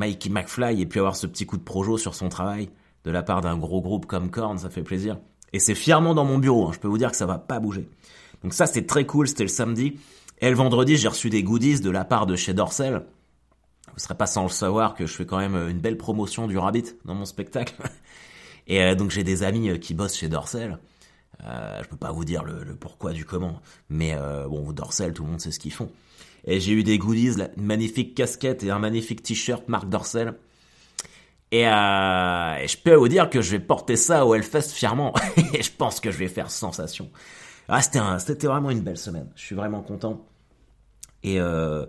Mikey 0.00 0.30
McFly 0.30 0.80
ait 0.80 0.86
pu 0.86 0.98
avoir 0.98 1.14
ce 1.14 1.26
petit 1.26 1.44
coup 1.44 1.58
de 1.58 1.62
projo 1.62 1.98
sur 1.98 2.14
son 2.14 2.30
travail 2.30 2.70
de 3.04 3.10
la 3.10 3.22
part 3.22 3.42
d'un 3.42 3.56
gros 3.58 3.82
groupe 3.82 4.06
comme 4.06 4.30
Korn, 4.30 4.58
ça 4.58 4.70
fait 4.70 4.82
plaisir. 4.82 5.18
Et 5.52 5.58
c'est 5.58 5.74
fièrement 5.74 6.14
dans 6.14 6.24
mon 6.24 6.38
bureau, 6.38 6.68
hein. 6.68 6.70
je 6.72 6.78
peux 6.78 6.88
vous 6.88 6.98
dire 6.98 7.10
que 7.10 7.16
ça 7.16 7.26
va 7.26 7.38
pas 7.38 7.60
bouger. 7.60 7.88
Donc 8.42 8.54
ça 8.54 8.66
c'est 8.66 8.86
très 8.86 9.04
cool, 9.04 9.28
c'était 9.28 9.44
le 9.44 9.48
samedi. 9.48 9.98
Et 10.40 10.48
le 10.48 10.56
vendredi, 10.56 10.96
j'ai 10.96 11.08
reçu 11.08 11.28
des 11.28 11.42
goodies 11.42 11.80
de 11.80 11.90
la 11.90 12.04
part 12.04 12.24
de 12.24 12.34
chez 12.34 12.54
Dorsel. 12.54 13.04
Vous 13.92 13.98
serez 13.98 14.16
pas 14.16 14.26
sans 14.26 14.44
le 14.44 14.48
savoir 14.48 14.94
que 14.94 15.04
je 15.04 15.12
fais 15.12 15.26
quand 15.26 15.38
même 15.38 15.54
une 15.54 15.80
belle 15.80 15.98
promotion 15.98 16.46
du 16.46 16.56
Rabbit 16.56 16.94
dans 17.04 17.14
mon 17.14 17.26
spectacle. 17.26 17.74
Et 18.66 18.82
euh, 18.82 18.94
donc 18.94 19.10
j'ai 19.10 19.24
des 19.24 19.42
amis 19.42 19.68
euh, 19.68 19.76
qui 19.76 19.92
bossent 19.92 20.16
chez 20.16 20.28
Dorsel. 20.28 20.78
Euh, 21.44 21.82
je 21.82 21.88
peux 21.88 21.96
pas 21.96 22.12
vous 22.12 22.24
dire 22.24 22.44
le, 22.44 22.74
pourquoi 22.76 23.12
du 23.12 23.24
comment, 23.24 23.60
mais 23.88 24.14
euh, 24.14 24.46
bon, 24.46 24.72
Dorsel, 24.72 25.12
tout 25.12 25.24
le 25.24 25.30
monde 25.30 25.40
sait 25.40 25.52
ce 25.52 25.58
qu'ils 25.58 25.72
font. 25.72 25.90
Et 26.44 26.60
j'ai 26.60 26.72
eu 26.72 26.82
des 26.82 26.98
goodies, 26.98 27.36
une 27.56 27.64
magnifique 27.64 28.14
casquette 28.14 28.62
et 28.62 28.70
un 28.70 28.78
magnifique 28.78 29.22
t-shirt 29.22 29.68
Marc 29.68 29.88
Dorsel. 29.88 30.34
Et, 31.52 31.66
euh, 31.66 32.56
et, 32.56 32.68
je 32.68 32.78
peux 32.78 32.94
vous 32.94 33.08
dire 33.08 33.28
que 33.28 33.42
je 33.42 33.50
vais 33.50 33.58
porter 33.58 33.96
ça 33.96 34.24
au 34.24 34.34
Hellfest 34.34 34.70
fièrement. 34.70 35.14
et 35.54 35.62
je 35.62 35.70
pense 35.72 36.00
que 36.00 36.10
je 36.10 36.18
vais 36.18 36.28
faire 36.28 36.50
sensation. 36.50 37.10
Ah, 37.68 37.82
c'était, 37.82 38.46
vraiment 38.46 38.70
une 38.70 38.80
belle 38.80 38.96
semaine. 38.96 39.30
Je 39.36 39.42
suis 39.42 39.54
vraiment 39.54 39.82
content. 39.82 40.26
Et, 41.22 41.40
euh, 41.40 41.86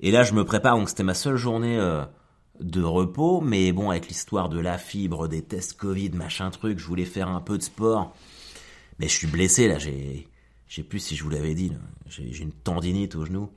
et 0.00 0.10
là, 0.10 0.22
je 0.22 0.32
me 0.32 0.44
prépare. 0.44 0.76
Donc, 0.76 0.88
c'était 0.88 1.02
ma 1.02 1.14
seule 1.14 1.36
journée 1.36 1.78
euh, 1.78 2.04
de 2.60 2.82
repos. 2.82 3.40
Mais 3.40 3.72
bon, 3.72 3.90
avec 3.90 4.08
l'histoire 4.08 4.48
de 4.48 4.60
la 4.60 4.78
fibre, 4.78 5.28
des 5.28 5.42
tests 5.42 5.74
Covid, 5.74 6.10
machin 6.10 6.50
truc, 6.50 6.78
je 6.78 6.86
voulais 6.86 7.04
faire 7.04 7.28
un 7.28 7.40
peu 7.40 7.58
de 7.58 7.62
sport. 7.62 8.14
Mais 8.98 9.08
je 9.08 9.14
suis 9.14 9.26
blessé 9.26 9.68
là. 9.68 9.78
J'ai, 9.78 10.28
je 10.68 10.76
sais 10.76 10.82
plus 10.82 11.00
si 11.00 11.16
je 11.16 11.24
vous 11.24 11.30
l'avais 11.30 11.54
dit. 11.54 11.72
J'ai, 12.08 12.32
j'ai 12.32 12.42
une 12.44 12.52
tendinite 12.52 13.16
au 13.16 13.24
genou. 13.24 13.50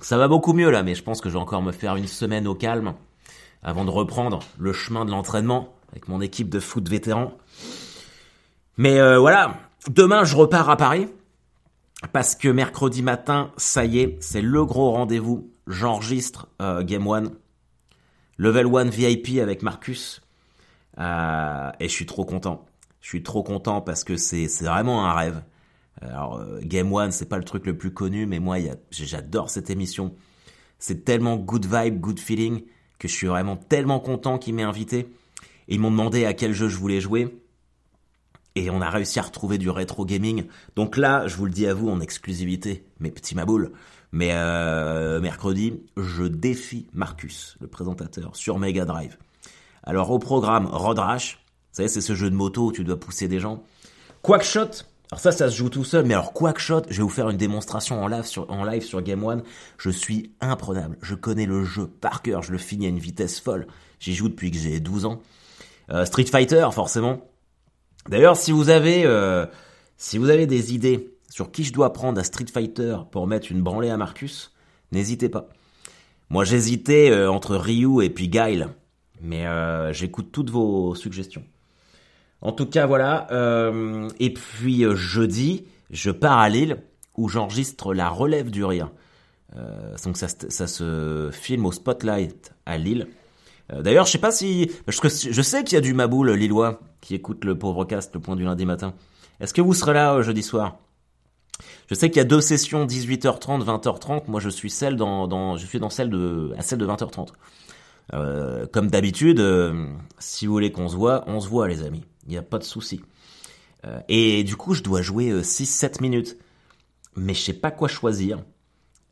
Ça 0.00 0.16
va 0.16 0.28
beaucoup 0.28 0.54
mieux 0.54 0.70
là, 0.70 0.82
mais 0.82 0.94
je 0.94 1.02
pense 1.02 1.20
que 1.20 1.28
je 1.28 1.34
vais 1.34 1.40
encore 1.40 1.62
me 1.62 1.72
faire 1.72 1.96
une 1.96 2.06
semaine 2.06 2.46
au 2.46 2.54
calme 2.54 2.94
avant 3.62 3.84
de 3.84 3.90
reprendre 3.90 4.40
le 4.58 4.72
chemin 4.72 5.04
de 5.04 5.10
l'entraînement 5.10 5.74
avec 5.90 6.08
mon 6.08 6.20
équipe 6.20 6.48
de 6.48 6.58
foot 6.58 6.88
vétéran. 6.88 7.32
Mais 8.78 8.98
euh, 8.98 9.18
voilà, 9.18 9.58
demain 9.88 10.24
je 10.24 10.36
repars 10.36 10.70
à 10.70 10.76
Paris 10.76 11.08
parce 12.12 12.34
que 12.34 12.48
mercredi 12.48 13.02
matin, 13.02 13.52
ça 13.58 13.84
y 13.84 13.98
est, 13.98 14.16
c'est 14.20 14.40
le 14.40 14.64
gros 14.64 14.92
rendez-vous. 14.92 15.50
J'enregistre 15.66 16.48
euh, 16.62 16.82
Game 16.82 17.06
1, 17.06 17.24
Level 18.38 18.66
1 18.74 18.84
VIP 18.84 19.38
avec 19.38 19.62
Marcus 19.62 20.22
euh, 20.98 21.70
et 21.78 21.88
je 21.88 21.92
suis 21.92 22.06
trop 22.06 22.24
content. 22.24 22.64
Je 23.02 23.08
suis 23.08 23.22
trop 23.22 23.42
content 23.42 23.82
parce 23.82 24.04
que 24.04 24.16
c'est 24.16 24.46
vraiment 24.62 25.06
un 25.06 25.12
rêve. 25.12 25.42
Alors 26.00 26.38
euh, 26.38 26.60
Game 26.62 26.92
1, 26.94 27.10
c'est 27.10 27.28
pas 27.28 27.38
le 27.38 27.44
truc 27.44 27.66
le 27.66 27.76
plus 27.76 27.92
connu, 27.92 28.26
mais 28.26 28.38
moi 28.38 28.56
j'adore 28.90 29.50
cette 29.50 29.70
émission. 29.70 30.14
C'est 30.78 31.04
tellement 31.04 31.36
good 31.36 31.66
vibe, 31.66 32.00
good 32.00 32.18
feeling 32.18 32.62
que 32.98 33.08
je 33.08 33.14
suis 33.14 33.26
vraiment 33.26 33.56
tellement 33.56 34.00
content 34.00 34.38
qu'ils 34.38 34.54
m'aient 34.54 34.62
invité. 34.62 35.08
Ils 35.68 35.80
m'ont 35.80 35.90
demandé 35.90 36.24
à 36.24 36.34
quel 36.34 36.52
jeu 36.52 36.68
je 36.68 36.76
voulais 36.76 37.00
jouer. 37.00 37.42
Et 38.56 38.68
on 38.70 38.80
a 38.80 38.90
réussi 38.90 39.18
à 39.18 39.22
retrouver 39.22 39.58
du 39.58 39.70
rétro 39.70 40.04
gaming. 40.04 40.46
Donc 40.74 40.96
là, 40.96 41.26
je 41.28 41.36
vous 41.36 41.46
le 41.46 41.52
dis 41.52 41.66
à 41.66 41.74
vous 41.74 41.88
en 41.88 42.00
exclusivité, 42.00 42.84
mes 42.98 43.10
petits 43.10 43.34
maboules. 43.34 43.72
Mais 44.12 44.30
euh, 44.32 45.20
mercredi, 45.20 45.80
je 45.96 46.24
défie 46.24 46.88
Marcus, 46.92 47.56
le 47.60 47.68
présentateur, 47.68 48.34
sur 48.34 48.58
Mega 48.58 48.84
Drive. 48.84 49.16
Alors 49.84 50.10
au 50.10 50.18
programme 50.18 50.66
Road 50.66 50.98
Rash, 50.98 51.36
vous 51.70 51.76
savez, 51.76 51.88
c'est 51.88 52.00
ce 52.00 52.14
jeu 52.14 52.28
de 52.28 52.34
moto 52.34 52.66
où 52.66 52.72
tu 52.72 52.82
dois 52.82 52.98
pousser 52.98 53.28
des 53.28 53.38
gens. 53.38 53.62
Quackshot, 54.22 54.84
alors 55.12 55.20
ça, 55.20 55.32
ça 55.32 55.50
se 55.50 55.56
joue 55.56 55.70
tout 55.70 55.82
seul, 55.82 56.06
mais 56.06 56.14
alors 56.14 56.32
Quackshot, 56.32 56.82
je 56.88 56.98
vais 56.98 57.02
vous 57.02 57.08
faire 57.08 57.30
une 57.30 57.36
démonstration 57.36 58.00
en 58.00 58.06
live 58.06 58.22
sur, 58.82 59.02
Game 59.02 59.24
One. 59.24 59.42
Je 59.76 59.90
suis 59.90 60.32
imprenable. 60.40 60.96
Je 61.02 61.16
connais 61.16 61.46
le 61.46 61.64
jeu 61.64 61.88
par 61.88 62.22
cœur, 62.22 62.42
je 62.42 62.52
le 62.52 62.58
finis 62.58 62.86
à 62.86 62.90
une 62.90 63.00
vitesse 63.00 63.40
folle. 63.40 63.66
J'y 63.98 64.14
joue 64.14 64.28
depuis 64.28 64.52
que 64.52 64.56
j'ai 64.56 64.78
12 64.78 65.06
ans. 65.06 65.20
Euh, 65.90 66.04
Street 66.04 66.26
Fighter, 66.26 66.68
forcément. 66.72 67.28
D'ailleurs, 68.08 68.36
si 68.36 68.52
vous 68.52 68.70
avez, 68.70 69.04
euh, 69.04 69.46
si 69.96 70.16
vous 70.16 70.30
avez 70.30 70.46
des 70.46 70.74
idées 70.74 71.12
sur 71.28 71.50
qui 71.50 71.64
je 71.64 71.72
dois 71.72 71.92
prendre 71.92 72.20
à 72.20 72.24
Street 72.24 72.46
Fighter 72.52 72.98
pour 73.10 73.26
mettre 73.26 73.50
une 73.50 73.62
branlée 73.62 73.90
à 73.90 73.96
Marcus, 73.96 74.52
n'hésitez 74.92 75.28
pas. 75.28 75.48
Moi, 76.28 76.44
j'hésitais 76.44 77.10
euh, 77.10 77.28
entre 77.28 77.56
Ryu 77.56 78.04
et 78.04 78.10
puis 78.10 78.28
Guile, 78.28 78.68
mais 79.20 79.44
j'écoute 79.92 80.28
toutes 80.30 80.50
vos 80.50 80.94
suggestions. 80.94 81.42
En 82.42 82.52
tout 82.52 82.66
cas, 82.66 82.86
voilà. 82.86 83.26
Euh, 83.32 84.08
et 84.18 84.32
puis 84.32 84.84
euh, 84.84 84.94
jeudi, 84.94 85.64
je 85.90 86.10
pars 86.10 86.38
à 86.38 86.48
Lille 86.48 86.78
où 87.16 87.28
j'enregistre 87.28 87.92
la 87.92 88.08
relève 88.08 88.50
du 88.50 88.64
rire. 88.64 88.90
Euh, 89.56 89.96
donc 90.04 90.16
ça, 90.16 90.28
ça, 90.28 90.66
se 90.66 91.30
filme 91.32 91.66
au 91.66 91.72
Spotlight 91.72 92.52
à 92.66 92.78
Lille. 92.78 93.08
Euh, 93.72 93.82
D'ailleurs, 93.82 94.06
je 94.06 94.12
sais 94.12 94.18
pas 94.18 94.30
si 94.32 94.70
je, 94.86 95.42
sais 95.42 95.64
qu'il 95.64 95.74
y 95.74 95.78
a 95.78 95.80
du 95.80 95.92
Maboul 95.92 96.30
lillois 96.32 96.80
qui 97.00 97.14
écoute 97.14 97.44
le 97.44 97.58
pauvre 97.58 97.84
cast 97.84 98.14
le 98.14 98.20
point 98.20 98.36
du 98.36 98.44
lundi 98.44 98.64
matin. 98.64 98.94
Est-ce 99.40 99.54
que 99.54 99.60
vous 99.60 99.74
serez 99.74 99.94
là 99.94 100.14
euh, 100.14 100.22
jeudi 100.22 100.42
soir? 100.42 100.78
Je 101.88 101.94
sais 101.94 102.08
qu'il 102.08 102.18
y 102.18 102.20
a 102.20 102.24
deux 102.24 102.40
sessions 102.40 102.86
18h30 102.86 103.64
20h30. 103.64 104.22
Moi, 104.28 104.40
je 104.40 104.48
suis 104.48 104.70
celle 104.70 104.96
dans, 104.96 105.26
dans 105.26 105.56
je 105.56 105.66
suis 105.66 105.80
dans 105.80 105.90
celle 105.90 106.10
de 106.10 106.54
à 106.56 106.62
celle 106.62 106.78
de 106.78 106.86
20h30. 106.86 107.28
Euh, 108.12 108.66
comme 108.72 108.88
d'habitude, 108.88 109.44
si 110.18 110.46
vous 110.46 110.52
voulez 110.52 110.72
qu'on 110.72 110.88
se 110.88 110.96
voit, 110.96 111.24
on 111.26 111.40
se 111.40 111.48
voit 111.48 111.68
les 111.68 111.82
amis 111.82 112.02
il 112.30 112.34
n'y 112.34 112.38
a 112.38 112.42
pas 112.42 112.58
de 112.58 112.64
souci. 112.64 113.02
Euh, 113.84 114.00
et 114.08 114.44
du 114.44 114.56
coup, 114.56 114.74
je 114.74 114.82
dois 114.82 115.02
jouer 115.02 115.32
6-7 115.42 115.84
euh, 115.84 115.88
minutes. 116.00 116.36
Mais 117.16 117.34
je 117.34 117.40
sais 117.40 117.52
pas 117.52 117.72
quoi 117.72 117.88
choisir. 117.88 118.44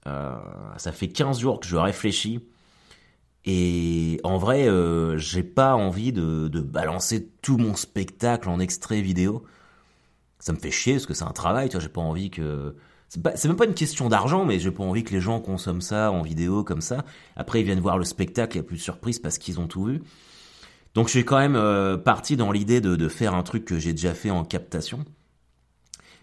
Euh, 0.07 0.37
ça 0.77 0.93
fait 0.93 1.09
15 1.09 1.41
jours 1.41 1.59
que 1.59 1.67
je 1.67 1.77
réfléchis. 1.77 2.41
Et 3.45 4.21
en 4.23 4.37
vrai, 4.39 4.69
j'ai 5.17 5.43
pas 5.43 5.75
envie 5.75 6.13
de, 6.13 6.61
balancer 6.61 7.29
tout 7.43 7.57
mon 7.57 7.75
spectacle 7.75 8.49
en 8.49 8.61
extrait 8.61 9.01
vidéo. 9.01 9.45
Ça 10.39 10.53
me 10.53 10.59
fait 10.59 10.71
chier 10.71 10.95
parce 10.95 11.07
que 11.07 11.15
c'est 11.15 11.25
un 11.25 11.33
travail, 11.33 11.69
tu 11.69 11.73
vois, 11.73 11.81
j'ai 11.81 11.89
pas 11.89 12.01
envie 12.01 12.31
que... 12.31 12.77
C'est 13.09 13.47
même 13.47 13.57
pas 13.57 13.65
une 13.65 13.75
question 13.75 14.11
d'argent, 14.11 14.45
mais 14.45 14.61
j'ai 14.61 14.71
pas 14.71 14.85
envie 14.85 15.03
que 15.03 15.15
les 15.15 15.21
gens 15.21 15.41
consomment 15.41 15.81
ça 15.81 16.13
en 16.13 16.21
vidéo 16.21 16.63
comme 16.63 16.83
ça. 16.83 17.07
Après, 17.37 17.61
ils 17.61 17.65
viennent 17.65 17.81
voir 17.81 17.97
le 17.97 18.05
spectacle, 18.05 18.57
il 18.57 18.59
y 18.59 18.61
a 18.61 18.65
plus 18.65 18.77
de 18.77 18.83
surprise 18.83 19.19
parce 19.19 19.39
qu'ils 19.39 19.59
ont 19.59 19.67
tout 19.67 19.85
vu. 19.85 20.03
Donc 20.95 21.07
je 21.07 21.13
suis 21.13 21.25
quand 21.25 21.39
même 21.39 21.57
euh, 21.57 21.97
parti 21.97 22.37
dans 22.37 22.53
l'idée 22.53 22.81
de, 22.81 23.09
faire 23.09 23.35
un 23.35 23.43
truc 23.43 23.65
que 23.65 23.79
j'ai 23.79 23.93
déjà 23.93 24.15
fait 24.15 24.31
en 24.31 24.45
captation. 24.45 25.05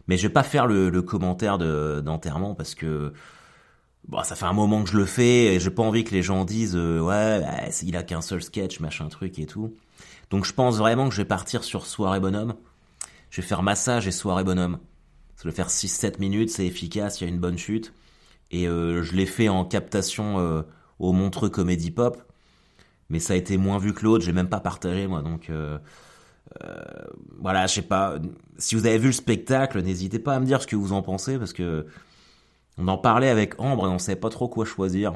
Mais 0.07 0.17
je 0.17 0.27
vais 0.27 0.33
pas 0.33 0.43
faire 0.43 0.67
le, 0.67 1.01
commentaire 1.01 1.57
d'enterrement 1.57 2.55
parce 2.55 2.75
que 2.75 3.13
bon, 4.07 4.21
ça 4.23 4.35
fait 4.35 4.45
un 4.45 4.53
moment 4.53 4.83
que 4.83 4.89
je 4.89 4.97
le 4.97 5.05
fais 5.05 5.55
et 5.55 5.59
j'ai 5.59 5.71
pas 5.71 5.83
envie 5.83 6.03
que 6.03 6.11
les 6.11 6.21
gens 6.21 6.45
disent 6.45 6.75
euh, 6.75 6.99
ouais 6.99 7.41
bah, 7.41 7.69
il 7.81 7.95
a 7.95 8.03
qu'un 8.03 8.21
seul 8.21 8.43
sketch 8.43 8.79
machin 8.79 9.07
truc 9.07 9.39
et 9.39 9.45
tout. 9.45 9.75
Donc 10.29 10.45
je 10.45 10.53
pense 10.53 10.77
vraiment 10.77 11.09
que 11.09 11.15
je 11.15 11.21
vais 11.21 11.27
partir 11.27 11.63
sur 11.63 11.85
soirée 11.85 12.19
bonhomme. 12.19 12.55
Je 13.29 13.41
vais 13.41 13.47
faire 13.47 13.63
massage 13.63 14.07
et 14.07 14.11
soirée 14.11 14.43
bonhomme. 14.43 14.79
Ça 15.35 15.49
va 15.49 15.51
faire 15.51 15.69
6-7 15.69 16.19
minutes, 16.19 16.49
c'est 16.49 16.65
efficace, 16.65 17.19
il 17.19 17.25
y 17.25 17.27
a 17.27 17.29
une 17.29 17.39
bonne 17.39 17.57
chute. 17.57 17.93
Et 18.51 18.67
euh, 18.67 19.03
je 19.03 19.13
l'ai 19.13 19.25
fait 19.25 19.49
en 19.49 19.65
captation 19.65 20.63
au 20.99 21.11
Montreux 21.11 21.49
Comedy 21.49 21.91
Pop 21.91 22.24
mais 23.09 23.19
ça 23.19 23.33
a 23.33 23.35
été 23.35 23.57
moins 23.57 23.77
vu 23.77 23.93
que 23.93 24.03
l'autre, 24.03 24.23
j'ai 24.23 24.33
même 24.33 24.49
pas 24.49 24.59
partagé 24.59 25.07
moi, 25.07 25.21
donc 25.21 25.49
euh, 25.49 25.77
euh, 26.63 26.83
voilà, 27.39 27.67
je 27.67 27.75
sais 27.75 27.81
pas. 27.81 28.15
Si 28.57 28.75
vous 28.75 28.85
avez 28.85 28.97
vu 28.97 29.07
le 29.07 29.13
spectacle, 29.13 29.81
n'hésitez 29.81 30.19
pas 30.19 30.35
à 30.35 30.39
me 30.39 30.45
dire 30.45 30.61
ce 30.61 30.67
que 30.67 30.75
vous 30.75 30.93
en 30.93 31.01
pensez, 31.01 31.37
parce 31.37 31.53
que 31.53 31.85
on 32.77 32.87
en 32.87 32.97
parlait 32.97 33.29
avec 33.29 33.59
Ambre 33.59 33.87
et 33.87 33.89
on 33.89 33.99
savait 33.99 34.19
pas 34.19 34.29
trop 34.29 34.49
quoi 34.49 34.65
choisir. 34.65 35.13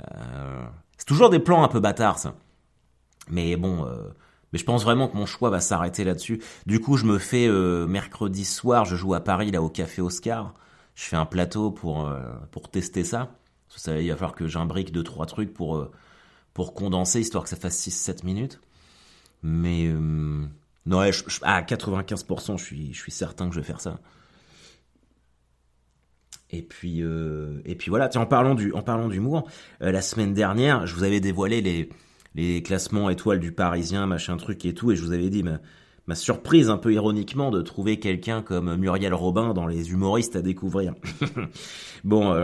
Euh, 0.00 0.64
c'est 0.96 1.06
toujours 1.06 1.28
des 1.28 1.38
plans 1.38 1.62
un 1.62 1.68
peu 1.68 1.80
bâtards, 1.80 2.18
ça. 2.18 2.34
Mais 3.28 3.56
bon, 3.56 3.86
mais 4.52 4.58
je 4.58 4.64
pense 4.64 4.82
vraiment 4.82 5.08
que 5.08 5.16
mon 5.16 5.26
choix 5.26 5.50
va 5.50 5.60
s'arrêter 5.60 6.02
là-dessus. 6.04 6.42
Du 6.66 6.80
coup, 6.80 6.96
je 6.96 7.04
me 7.06 7.18
fais 7.18 7.48
mercredi 7.86 8.44
soir, 8.44 8.84
je 8.84 8.96
joue 8.96 9.14
à 9.14 9.20
Paris 9.20 9.50
là 9.50 9.62
au 9.62 9.68
Café 9.68 10.02
Oscar. 10.02 10.54
Je 10.94 11.04
fais 11.04 11.16
un 11.16 11.26
plateau 11.26 11.70
pour 11.70 12.10
tester 12.70 13.04
ça. 13.04 13.36
Ça, 13.68 14.00
il 14.00 14.08
va 14.08 14.16
falloir 14.16 14.34
que 14.34 14.48
j'imbrique 14.48 14.92
deux 14.92 15.04
trois 15.04 15.26
trucs 15.26 15.54
pour 15.54 15.88
pour 16.54 16.74
condenser, 16.74 17.20
histoire 17.20 17.44
que 17.44 17.50
ça 17.50 17.56
fasse 17.56 17.86
6-7 17.86 18.24
minutes. 18.24 18.60
Mais 19.42 19.86
euh, 19.86 20.44
non, 20.86 20.98
à 21.00 21.62
95%, 21.62 22.58
je 22.58 22.64
suis, 22.64 22.92
je 22.92 22.98
suis 22.98 23.12
certain 23.12 23.48
que 23.48 23.54
je 23.54 23.60
vais 23.60 23.66
faire 23.66 23.80
ça. 23.80 23.98
Et 26.50 26.62
puis, 26.62 27.02
euh, 27.02 27.62
et 27.64 27.74
puis 27.74 27.88
voilà. 27.88 28.08
Tiens, 28.08 28.20
en 28.20 28.26
parlant 28.26 28.54
du, 28.54 28.72
en 28.72 28.82
parlant 28.82 29.08
d'humour, 29.08 29.48
euh, 29.82 29.90
la 29.90 30.02
semaine 30.02 30.34
dernière, 30.34 30.86
je 30.86 30.94
vous 30.94 31.02
avais 31.02 31.20
dévoilé 31.20 31.62
les, 31.62 31.88
les 32.34 32.62
classements 32.62 33.08
étoiles 33.08 33.40
du 33.40 33.52
Parisien, 33.52 34.06
machin 34.06 34.36
truc 34.36 34.64
et 34.66 34.74
tout, 34.74 34.92
et 34.92 34.96
je 34.96 35.02
vous 35.02 35.12
avais 35.12 35.30
dit 35.30 35.42
ma, 35.42 36.14
surprise 36.14 36.68
un 36.68 36.76
peu 36.76 36.92
ironiquement 36.92 37.50
de 37.50 37.62
trouver 37.62 37.98
quelqu'un 37.98 38.42
comme 38.42 38.76
Muriel 38.76 39.14
Robin 39.14 39.54
dans 39.54 39.66
les 39.66 39.92
humoristes 39.92 40.36
à 40.36 40.42
découvrir. 40.42 40.94
bon, 42.04 42.34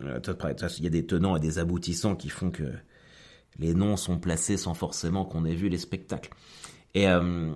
il 0.00 0.84
y 0.84 0.86
a 0.86 0.90
des 0.90 1.06
tenants 1.06 1.36
et 1.36 1.40
des 1.40 1.58
aboutissants 1.58 2.16
qui 2.16 2.28
font 2.28 2.50
que 2.50 2.64
les 3.58 3.74
noms 3.74 3.96
sont 3.96 4.18
placés 4.18 4.56
sans 4.56 4.74
forcément 4.74 5.24
qu'on 5.24 5.44
ait 5.44 5.54
vu 5.54 5.68
les 5.68 5.78
spectacles. 5.78 6.30
Et, 6.94 7.08
euh, 7.08 7.52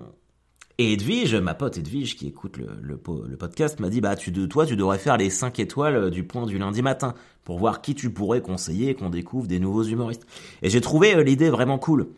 Edwige, 0.79 1.35
ma 1.35 1.53
pote 1.55 1.77
Edwige 1.77 2.17
qui 2.17 2.27
écoute 2.27 2.57
le, 2.57 2.69
le, 2.81 2.97
podcast, 3.37 3.81
m'a 3.81 3.91
dit 3.91 4.01
bah 4.01 4.17
toi 4.17 4.65
tu 4.65 4.77
devrais 4.77 4.99
faire 4.99 5.19
les 5.19 5.29
5 5.29 5.59
étoiles 5.59 6.11
du 6.11 6.25
point 6.25 6.47
du 6.47 6.57
lundi 6.57 6.81
matin 6.81 7.15
pour 7.45 7.59
voir 7.59 7.83
qui 7.83 7.95
tu 7.95 8.11
pourrais 8.11 8.41
conseiller 8.41 8.95
qu'on 8.95 9.11
découvre 9.11 9.47
des 9.47 9.61
nouveaux 9.61 9.83
humoristes. 9.83 10.27
Et 10.63 10.71
j'ai 10.71 10.81
trouvé 10.81 11.15
euh, 11.15 11.23
l'idée 11.23 11.51
vraiment 11.51 11.79
cool. 11.79 12.09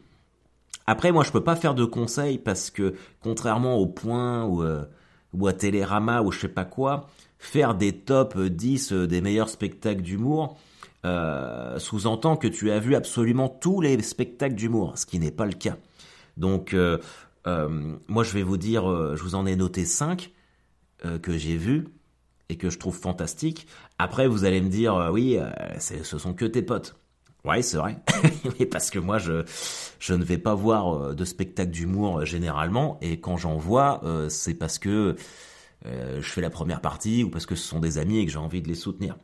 Après, 0.86 1.12
moi, 1.12 1.24
je 1.24 1.30
peux 1.30 1.42
pas 1.42 1.56
faire 1.56 1.74
de 1.74 1.84
conseils 1.84 2.38
parce 2.38 2.70
que, 2.70 2.94
contrairement 3.20 3.76
au 3.76 3.86
point 3.86 4.44
ou, 4.44 4.62
ou 5.32 5.46
à 5.46 5.52
Télérama 5.52 6.22
ou 6.22 6.32
je 6.32 6.40
sais 6.40 6.48
pas 6.48 6.64
quoi, 6.64 7.08
faire 7.38 7.74
des 7.74 7.92
top 7.92 8.38
10 8.38 8.92
des 8.92 9.20
meilleurs 9.20 9.48
spectacles 9.48 10.02
d'humour, 10.02 10.58
euh, 11.04 11.78
sous-entend 11.80 12.36
que 12.36 12.46
tu 12.46 12.70
as 12.70 12.78
vu 12.78 12.94
absolument 12.94 13.48
tous 13.48 13.80
les 13.80 14.00
spectacles 14.02 14.54
d'humour, 14.54 14.96
ce 14.96 15.06
qui 15.06 15.18
n'est 15.18 15.32
pas 15.32 15.46
le 15.46 15.52
cas. 15.52 15.76
Donc, 16.36 16.74
euh, 16.74 16.98
euh, 17.48 17.96
moi, 18.06 18.22
je 18.22 18.32
vais 18.32 18.44
vous 18.44 18.56
dire, 18.56 18.84
je 19.16 19.22
vous 19.22 19.34
en 19.34 19.46
ai 19.46 19.56
noté 19.56 19.84
5 19.84 20.30
que 21.20 21.36
j'ai 21.36 21.56
vus 21.56 21.88
et 22.48 22.56
que 22.56 22.70
je 22.70 22.78
trouve 22.78 22.96
fantastiques. 22.96 23.66
Après, 23.98 24.28
vous 24.28 24.44
allez 24.44 24.60
me 24.60 24.68
dire, 24.68 25.10
oui, 25.12 25.36
ce 25.80 26.18
sont 26.18 26.32
que 26.32 26.44
tes 26.44 26.62
potes. 26.62 26.94
Ouais, 27.44 27.62
c'est 27.62 27.76
vrai. 27.76 27.96
Mais 28.58 28.66
parce 28.66 28.90
que 28.90 28.98
moi, 28.98 29.18
je, 29.18 29.44
je 29.98 30.14
ne 30.14 30.24
vais 30.24 30.38
pas 30.38 30.54
voir 30.54 31.14
de 31.14 31.24
spectacle 31.24 31.70
d'humour 31.70 32.24
généralement. 32.24 32.98
Et 33.00 33.18
quand 33.18 33.36
j'en 33.36 33.56
vois, 33.56 34.00
c'est 34.28 34.54
parce 34.54 34.78
que 34.78 35.16
je 35.84 36.20
fais 36.20 36.40
la 36.40 36.50
première 36.50 36.80
partie 36.80 37.24
ou 37.24 37.30
parce 37.30 37.46
que 37.46 37.56
ce 37.56 37.66
sont 37.66 37.80
des 37.80 37.98
amis 37.98 38.18
et 38.18 38.26
que 38.26 38.30
j'ai 38.30 38.38
envie 38.38 38.62
de 38.62 38.68
les 38.68 38.76
soutenir. 38.76 39.16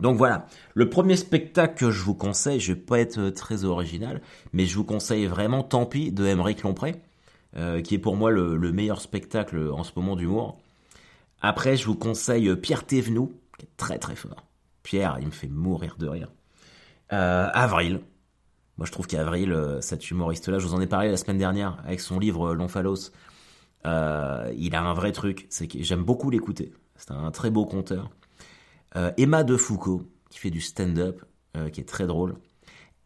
Donc 0.00 0.16
voilà, 0.16 0.46
le 0.74 0.90
premier 0.90 1.16
spectacle 1.16 1.78
que 1.78 1.90
je 1.90 2.02
vous 2.02 2.14
conseille, 2.14 2.58
je 2.58 2.72
vais 2.72 2.80
pas 2.80 2.98
être 2.98 3.18
euh, 3.18 3.30
très 3.30 3.64
original, 3.64 4.20
mais 4.52 4.66
je 4.66 4.76
vous 4.76 4.84
conseille 4.84 5.26
vraiment 5.26 5.62
Tant 5.62 5.86
pis 5.86 6.10
de 6.10 6.26
Émeric 6.26 6.62
Lompré, 6.62 6.96
euh, 7.56 7.80
qui 7.80 7.94
est 7.94 7.98
pour 7.98 8.16
moi 8.16 8.32
le, 8.32 8.72
meilleur 8.72 9.00
spectacle 9.00 9.70
en 9.72 9.84
ce 9.84 9.92
moment 9.94 10.16
d'humour. 10.16 10.58
Après, 11.40 11.76
je 11.76 11.86
vous 11.86 11.94
conseille 11.94 12.48
euh, 12.48 12.56
Pierre 12.56 12.84
Thévenoud, 12.84 13.30
qui 13.56 13.66
est 13.66 13.76
très 13.76 13.98
très 13.98 14.16
fort. 14.16 14.46
Pierre, 14.82 15.18
il 15.20 15.26
me 15.26 15.32
fait 15.32 15.48
mourir 15.48 15.94
de 15.96 16.08
rire. 16.08 16.28
Avril. 17.14 18.00
Moi, 18.76 18.86
je 18.86 18.92
trouve 18.92 19.06
qu'Avril, 19.06 19.78
cet 19.80 20.10
humoriste-là, 20.10 20.58
je 20.58 20.66
vous 20.66 20.74
en 20.74 20.80
ai 20.80 20.86
parlé 20.86 21.10
la 21.10 21.16
semaine 21.16 21.38
dernière 21.38 21.78
avec 21.84 22.00
son 22.00 22.18
livre 22.18 22.54
L'Omphalos. 22.54 23.12
il 23.84 24.74
a 24.74 24.82
un 24.82 24.94
vrai 24.94 25.12
truc, 25.12 25.46
c'est 25.48 25.68
que 25.68 25.82
j'aime 25.82 26.02
beaucoup 26.02 26.30
l'écouter. 26.30 26.72
C'est 26.96 27.10
un 27.10 27.30
très 27.30 27.50
beau 27.50 27.66
conteur. 27.66 28.10
Euh, 28.96 29.12
Emma 29.16 29.42
de 29.44 29.56
Foucault, 29.56 30.02
qui 30.30 30.38
fait 30.38 30.50
du 30.50 30.60
stand-up, 30.60 31.24
euh, 31.56 31.68
qui 31.68 31.80
est 31.80 31.88
très 31.88 32.06
drôle. 32.06 32.36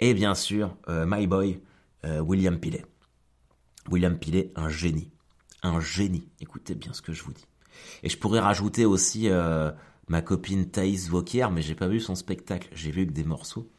Et 0.01 0.14
bien 0.14 0.35
sûr, 0.35 0.77
euh, 0.88 1.07
My 1.09 1.27
Boy, 1.27 1.61
William 2.05 2.59
Pillet. 2.59 2.87
William 3.90 4.16
Pillet, 4.18 4.53
un 4.55 4.68
génie. 4.68 5.11
Un 5.62 5.81
génie. 5.81 6.29
Écoutez 6.40 6.75
bien 6.75 6.92
ce 6.94 7.03
que 7.03 7.12
je 7.12 7.23
vous 7.23 7.33
dis. 7.33 7.44
Et 8.03 8.09
je 8.09 8.16
pourrais 8.16 8.40
rajouter 8.40 8.87
aussi 8.87 9.29
ma 10.09 10.23
copine 10.23 10.71
Thaïs 10.71 11.09
Vauquier, 11.11 11.49
mais 11.53 11.61
j'ai 11.61 11.75
pas 11.75 11.88
vu 11.88 12.01
son 12.01 12.14
spectacle. 12.14 12.71
J'ai 12.73 12.92
vu 12.92 13.07
que 13.07 13.12
des 13.12 13.25
morceaux. 13.25 13.71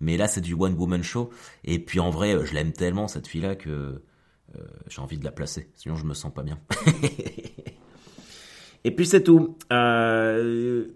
Mais 0.00 0.16
là, 0.16 0.26
c'est 0.28 0.40
du 0.40 0.54
One 0.54 0.74
Woman 0.74 1.02
Show. 1.02 1.30
Et 1.64 1.78
puis 1.78 2.00
en 2.00 2.10
vrai, 2.10 2.44
je 2.44 2.54
l'aime 2.54 2.72
tellement, 2.72 3.08
cette 3.08 3.26
fille-là, 3.26 3.56
que 3.56 4.02
j'ai 4.86 5.00
envie 5.00 5.18
de 5.18 5.24
la 5.24 5.32
placer. 5.32 5.68
Sinon, 5.74 5.96
je 5.96 6.04
me 6.04 6.14
sens 6.14 6.32
pas 6.32 6.42
bien. 6.42 6.60
Et 8.84 8.90
puis 8.94 9.06
c'est 9.06 9.22
tout. 9.22 9.56
Euh, 9.72 10.86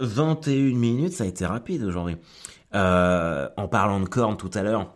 21 0.00 0.76
minutes, 0.76 1.12
ça 1.12 1.24
a 1.24 1.26
été 1.26 1.44
rapide 1.44 1.82
aujourd'hui. 1.82 2.16
Euh, 2.74 3.48
en 3.56 3.68
parlant 3.68 4.00
de 4.00 4.08
cornes 4.08 4.36
tout 4.36 4.50
à 4.54 4.62
l'heure, 4.62 4.94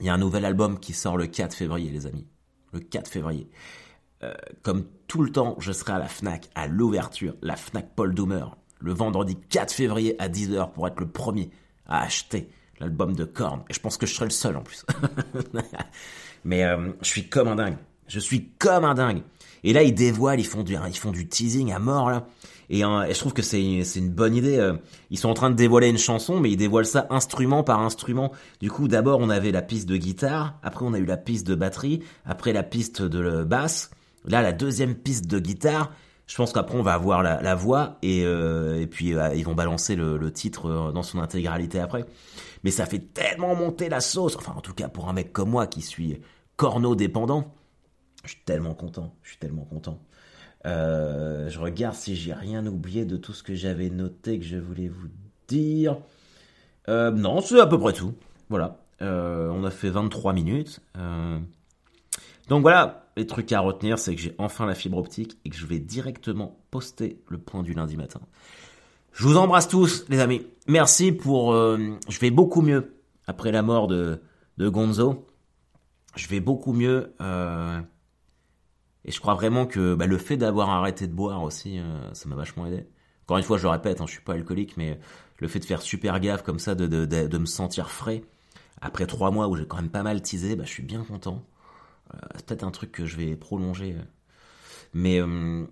il 0.00 0.06
y 0.06 0.08
a 0.08 0.14
un 0.14 0.18
nouvel 0.18 0.44
album 0.44 0.78
qui 0.78 0.92
sort 0.92 1.16
le 1.16 1.26
4 1.26 1.54
février, 1.54 1.90
les 1.90 2.06
amis. 2.06 2.26
Le 2.72 2.80
4 2.80 3.08
février. 3.08 3.50
Euh, 4.22 4.34
comme 4.62 4.84
tout 5.06 5.22
le 5.22 5.30
temps, 5.30 5.56
je 5.58 5.72
serai 5.72 5.92
à 5.92 5.98
la 5.98 6.08
FNAC, 6.08 6.48
à 6.54 6.66
l'ouverture, 6.66 7.34
la 7.42 7.56
FNAC 7.56 7.94
Paul 7.94 8.14
Doomer, 8.14 8.56
le 8.80 8.92
vendredi 8.92 9.36
4 9.36 9.72
février 9.72 10.20
à 10.20 10.28
10h 10.28 10.72
pour 10.72 10.86
être 10.86 11.00
le 11.00 11.08
premier 11.08 11.50
à 11.86 12.02
acheter 12.02 12.50
l'album 12.80 13.14
de 13.14 13.24
Korn. 13.24 13.62
Et 13.68 13.74
je 13.74 13.80
pense 13.80 13.96
que 13.96 14.06
je 14.06 14.14
serai 14.14 14.26
le 14.26 14.30
seul 14.30 14.56
en 14.56 14.62
plus. 14.62 14.84
Mais 16.44 16.64
euh, 16.64 16.92
je 17.02 17.08
suis 17.08 17.28
comme 17.28 17.48
un 17.48 17.56
dingue. 17.56 17.76
Je 18.06 18.20
suis 18.20 18.50
comme 18.58 18.84
un 18.84 18.94
dingue. 18.94 19.22
Et 19.64 19.72
là, 19.72 19.82
ils 19.82 19.94
dévoilent, 19.94 20.40
ils 20.40 20.44
font 20.44 20.62
du, 20.62 21.28
teasing 21.28 21.72
à 21.72 21.78
mort 21.78 22.10
là. 22.10 22.26
Et, 22.70 22.80
je 22.80 23.18
trouve 23.18 23.32
que 23.32 23.42
c'est 23.42 23.80
une 23.96 24.10
bonne 24.10 24.34
idée. 24.36 24.58
Euh. 24.58 24.74
Ils 25.10 25.18
sont 25.18 25.28
en 25.28 25.34
train 25.34 25.50
de 25.50 25.56
dévoiler 25.56 25.88
une 25.88 25.98
chanson, 25.98 26.38
mais 26.38 26.50
ils 26.50 26.56
dévoilent 26.56 26.86
ça 26.86 27.06
instrument 27.10 27.64
par 27.64 27.80
instrument. 27.80 28.32
Du 28.60 28.70
coup, 28.70 28.88
d'abord 28.88 29.20
on 29.20 29.30
avait 29.30 29.50
la 29.50 29.62
piste 29.62 29.88
de 29.88 29.96
guitare, 29.96 30.58
après 30.62 30.84
on 30.84 30.92
a 30.92 30.98
eu 30.98 31.06
la 31.06 31.16
piste 31.16 31.46
de 31.46 31.54
batterie, 31.54 32.02
après 32.24 32.52
la 32.52 32.62
piste 32.62 33.02
de 33.02 33.42
basse. 33.42 33.90
Là, 34.26 34.42
la 34.42 34.52
deuxième 34.52 34.94
piste 34.94 35.26
de 35.26 35.38
guitare. 35.38 35.90
Je 36.28 36.36
pense 36.36 36.52
qu'après 36.52 36.78
on 36.78 36.82
va 36.82 36.92
avoir 36.92 37.24
la, 37.24 37.54
voix 37.56 37.98
et, 38.02 38.22
euh, 38.24 38.86
puis 38.86 39.14
euh, 39.14 39.34
ils 39.34 39.44
vont 39.44 39.54
balancer 39.54 39.96
le, 39.96 40.30
titre 40.30 40.92
dans 40.92 41.02
son 41.02 41.18
intégralité 41.18 41.80
après. 41.80 42.04
Mais 42.62 42.70
ça 42.70 42.86
fait 42.86 43.00
tellement 43.00 43.56
monter 43.56 43.88
la 43.88 44.00
sauce. 44.00 44.36
Enfin, 44.36 44.52
en 44.56 44.60
tout 44.60 44.74
cas 44.74 44.88
pour 44.88 45.08
un 45.08 45.12
mec 45.12 45.32
comme 45.32 45.50
moi 45.50 45.66
qui 45.66 45.82
suis 45.82 46.20
corno 46.56 46.94
dépendant, 46.94 47.54
je 48.24 48.30
suis 48.30 48.42
tellement 48.44 48.74
content. 48.74 49.14
Je 49.22 49.30
suis 49.30 49.38
tellement 49.38 49.64
content. 49.64 49.98
Euh, 50.66 51.48
je 51.48 51.58
regarde 51.58 51.94
si 51.94 52.16
j'ai 52.16 52.32
rien 52.32 52.66
oublié 52.66 53.04
de 53.04 53.16
tout 53.16 53.32
ce 53.32 53.42
que 53.42 53.54
j'avais 53.54 53.90
noté 53.90 54.38
que 54.38 54.44
je 54.44 54.56
voulais 54.56 54.88
vous 54.88 55.08
dire. 55.46 55.98
Euh, 56.88 57.10
non, 57.10 57.40
c'est 57.40 57.60
à 57.60 57.66
peu 57.66 57.78
près 57.78 57.92
tout. 57.92 58.14
Voilà. 58.48 58.78
Euh, 59.00 59.48
on 59.50 59.64
a 59.64 59.70
fait 59.70 59.90
23 59.90 60.32
minutes. 60.32 60.80
Donc 62.48 62.62
voilà, 62.62 63.07
les 63.18 63.26
trucs 63.26 63.52
à 63.52 63.60
retenir, 63.60 63.98
c'est 63.98 64.14
que 64.14 64.20
j'ai 64.20 64.34
enfin 64.38 64.66
la 64.66 64.74
fibre 64.74 64.96
optique 64.98 65.38
et 65.44 65.50
que 65.50 65.56
je 65.56 65.66
vais 65.66 65.78
directement 65.78 66.58
poster 66.70 67.20
le 67.28 67.38
point 67.38 67.62
du 67.62 67.74
lundi 67.74 67.96
matin. 67.96 68.20
Je 69.12 69.24
vous 69.24 69.36
embrasse 69.36 69.68
tous, 69.68 70.06
les 70.08 70.20
amis. 70.20 70.46
Merci 70.66 71.12
pour... 71.12 71.52
je 71.52 72.20
vais 72.20 72.30
beaucoup 72.30 72.62
mieux 72.62 72.94
après 73.26 73.52
la 73.52 73.62
mort 73.62 73.88
de, 73.88 74.20
de 74.58 74.68
Gonzo. 74.68 75.26
Je 76.14 76.28
vais 76.28 76.40
beaucoup 76.40 76.72
mieux. 76.72 77.12
Et 79.08 79.10
je 79.10 79.20
crois 79.20 79.34
vraiment 79.34 79.66
que 79.66 79.94
bah, 79.94 80.06
le 80.06 80.18
fait 80.18 80.36
d'avoir 80.36 80.68
arrêté 80.68 81.06
de 81.06 81.14
boire 81.14 81.42
aussi, 81.42 81.78
euh, 81.78 82.12
ça 82.12 82.28
m'a 82.28 82.36
vachement 82.36 82.66
aidé. 82.66 82.86
Encore 83.22 83.38
une 83.38 83.42
fois, 83.42 83.56
je 83.56 83.62
le 83.62 83.70
répète, 83.70 84.02
hein, 84.02 84.04
je 84.06 84.12
suis 84.12 84.20
pas 84.20 84.34
alcoolique, 84.34 84.76
mais 84.76 85.00
le 85.38 85.48
fait 85.48 85.60
de 85.60 85.64
faire 85.64 85.80
super 85.80 86.20
gaffe 86.20 86.42
comme 86.42 86.58
ça, 86.58 86.74
de, 86.74 86.86
de, 86.86 87.06
de, 87.06 87.38
me 87.38 87.46
sentir 87.46 87.90
frais, 87.90 88.22
après 88.82 89.06
trois 89.06 89.30
mois 89.30 89.48
où 89.48 89.56
j'ai 89.56 89.66
quand 89.66 89.76
même 89.76 89.88
pas 89.88 90.02
mal 90.02 90.20
teasé, 90.20 90.56
bah, 90.56 90.64
je 90.66 90.70
suis 90.70 90.82
bien 90.82 91.04
content. 91.04 91.42
Euh, 92.14 92.18
c'est 92.36 92.46
peut-être 92.46 92.64
un 92.64 92.70
truc 92.70 92.92
que 92.92 93.06
je 93.06 93.16
vais 93.16 93.36
prolonger. 93.36 93.96
Mais 94.94 95.20
euh, 95.20 95.66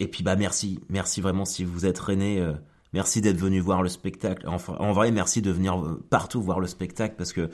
et 0.00 0.08
puis 0.08 0.22
bah 0.24 0.36
merci, 0.36 0.80
merci 0.88 1.20
vraiment 1.20 1.44
si 1.44 1.64
vous 1.64 1.86
êtes 1.86 1.98
René, 1.98 2.44
merci 2.92 3.20
d'être 3.20 3.38
venu 3.38 3.60
voir 3.60 3.82
le 3.82 3.88
spectacle. 3.88 4.48
En 4.48 4.92
vrai, 4.92 5.10
merci 5.12 5.42
de 5.42 5.50
venir 5.50 5.98
partout 6.10 6.42
voir 6.42 6.60
le 6.60 6.66
spectacle 6.66 7.14
parce 7.16 7.32
que 7.32 7.50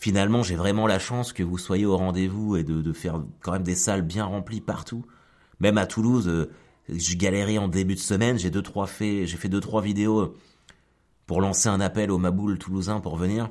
finalement, 0.00 0.42
j'ai 0.42 0.56
vraiment 0.56 0.86
la 0.86 0.98
chance 0.98 1.32
que 1.32 1.42
vous 1.42 1.58
soyez 1.58 1.86
au 1.86 1.96
rendez-vous 1.96 2.56
et 2.56 2.64
de, 2.64 2.92
faire 2.92 3.22
quand 3.42 3.52
même 3.52 3.62
des 3.62 3.74
salles 3.74 4.02
bien 4.02 4.24
remplies 4.24 4.62
partout. 4.62 5.04
Même 5.60 5.78
à 5.78 5.86
Toulouse, 5.86 6.26
euh, 6.26 6.50
je 6.88 7.14
galérais 7.16 7.58
en 7.58 7.68
début 7.68 7.94
de 7.94 8.00
semaine, 8.00 8.38
j'ai 8.38 8.50
deux 8.50 8.62
trois 8.62 8.86
fait, 8.86 9.26
j'ai 9.26 9.36
fait 9.36 9.50
deux 9.50 9.60
trois 9.60 9.82
vidéos 9.82 10.34
pour 11.26 11.40
lancer 11.40 11.68
un 11.68 11.80
appel 11.80 12.10
au 12.10 12.18
Maboul 12.18 12.58
toulousain 12.58 13.00
pour 13.00 13.16
venir. 13.16 13.50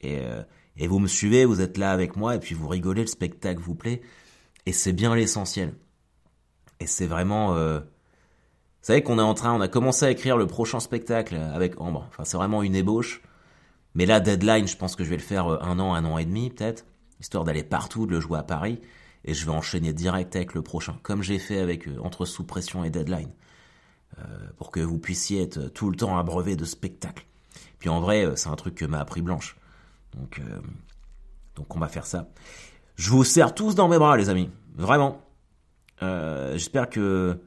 Et, 0.00 0.20
euh, 0.20 0.42
et 0.78 0.86
vous 0.86 1.00
me 1.00 1.08
suivez, 1.08 1.44
vous 1.44 1.60
êtes 1.60 1.76
là 1.76 1.90
avec 1.90 2.16
moi 2.16 2.36
et 2.36 2.38
puis 2.38 2.54
vous 2.54 2.68
rigolez, 2.68 3.02
le 3.02 3.08
spectacle 3.08 3.60
vous 3.60 3.74
plaît. 3.74 4.00
Et 4.66 4.72
c'est 4.72 4.92
bien 4.92 5.14
l'essentiel. 5.14 5.74
Et 6.80 6.86
c'est 6.86 7.06
vraiment... 7.06 7.54
Euh... 7.56 7.80
Vous 7.80 8.92
savez 8.92 9.02
qu'on 9.02 9.18
est 9.18 9.22
en 9.22 9.34
train, 9.34 9.52
on 9.52 9.60
a 9.60 9.68
commencé 9.68 10.06
à 10.06 10.10
écrire 10.10 10.36
le 10.36 10.46
prochain 10.46 10.78
spectacle 10.78 11.34
avec 11.36 11.80
Ambre. 11.80 12.06
Enfin, 12.08 12.24
c'est 12.24 12.36
vraiment 12.36 12.62
une 12.62 12.76
ébauche. 12.76 13.22
Mais 13.94 14.06
là, 14.06 14.20
Deadline, 14.20 14.68
je 14.68 14.76
pense 14.76 14.94
que 14.94 15.02
je 15.02 15.10
vais 15.10 15.16
le 15.16 15.22
faire 15.22 15.48
euh, 15.48 15.58
un 15.60 15.80
an, 15.80 15.94
un 15.94 16.04
an 16.04 16.16
et 16.16 16.24
demi 16.24 16.50
peut-être, 16.50 16.84
histoire 17.20 17.44
d'aller 17.44 17.64
partout, 17.64 18.06
de 18.06 18.12
le 18.12 18.20
jouer 18.20 18.38
à 18.38 18.44
Paris, 18.44 18.80
et 19.24 19.34
je 19.34 19.44
vais 19.44 19.50
enchaîner 19.50 19.92
direct 19.92 20.36
avec 20.36 20.54
le 20.54 20.62
prochain, 20.62 20.96
comme 21.02 21.22
j'ai 21.22 21.40
fait 21.40 21.58
avec 21.58 21.88
euh, 21.88 21.98
Entre 22.02 22.24
Sous 22.24 22.44
Pression 22.44 22.84
et 22.84 22.90
Deadline, 22.90 23.30
pour 24.56 24.70
que 24.70 24.80
vous 24.80 24.98
puissiez 24.98 25.42
être 25.42 25.68
tout 25.68 25.90
le 25.90 25.96
temps 25.96 26.18
abreuvé 26.18 26.56
de 26.56 26.64
spectacles. 26.64 27.26
Puis 27.78 27.88
en 27.88 28.00
vrai, 28.00 28.26
c'est 28.34 28.48
un 28.48 28.56
truc 28.56 28.74
que 28.74 28.84
m'a 28.84 28.98
appris 28.98 29.22
Blanche. 29.22 29.56
Donc, 30.14 30.40
donc 31.54 31.76
on 31.76 31.78
va 31.78 31.88
faire 31.88 32.06
ça. 32.06 32.28
Je 32.96 33.10
vous 33.10 33.24
serre 33.24 33.54
tous 33.54 33.74
dans 33.74 33.88
mes 33.88 33.98
bras, 33.98 34.16
les 34.16 34.28
amis. 34.28 34.50
Vraiment. 34.74 35.20
J'espère 36.00 36.88
que 36.88 37.38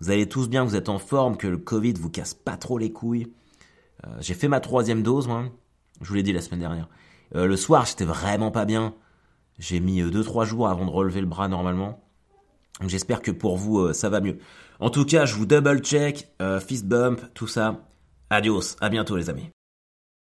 vous 0.00 0.10
allez 0.10 0.28
tous 0.28 0.48
bien, 0.48 0.64
que 0.64 0.70
vous 0.70 0.76
êtes 0.76 0.88
en 0.88 0.98
forme, 0.98 1.36
que 1.36 1.46
le 1.46 1.58
Covid 1.58 1.94
vous 1.94 2.10
casse 2.10 2.34
pas 2.34 2.56
trop 2.56 2.78
les 2.78 2.92
couilles. 2.92 3.32
J'ai 4.20 4.34
fait 4.34 4.48
ma 4.48 4.60
troisième 4.60 5.02
dose, 5.02 5.28
moi. 5.28 5.44
Je 6.00 6.08
vous 6.08 6.14
l'ai 6.14 6.22
dit 6.22 6.32
la 6.32 6.40
semaine 6.40 6.60
dernière. 6.60 6.88
Euh, 7.34 7.46
le 7.46 7.56
soir, 7.56 7.84
j'étais 7.86 8.04
vraiment 8.04 8.50
pas 8.50 8.64
bien. 8.64 8.94
J'ai 9.58 9.80
mis 9.80 10.02
2-3 10.02 10.42
euh, 10.42 10.44
jours 10.44 10.68
avant 10.68 10.86
de 10.86 10.90
relever 10.90 11.20
le 11.20 11.26
bras 11.26 11.48
normalement. 11.48 12.00
J'espère 12.86 13.22
que 13.22 13.30
pour 13.30 13.56
vous, 13.56 13.80
euh, 13.80 13.92
ça 13.92 14.08
va 14.08 14.20
mieux. 14.20 14.38
En 14.80 14.90
tout 14.90 15.04
cas, 15.04 15.24
je 15.24 15.34
vous 15.34 15.46
double 15.46 15.80
check, 15.80 16.28
fist 16.64 16.86
bump, 16.86 17.20
tout 17.34 17.48
ça. 17.48 17.84
Adios, 18.30 18.76
à 18.80 18.88
bientôt 18.90 19.16
les 19.16 19.28
amis. 19.28 19.50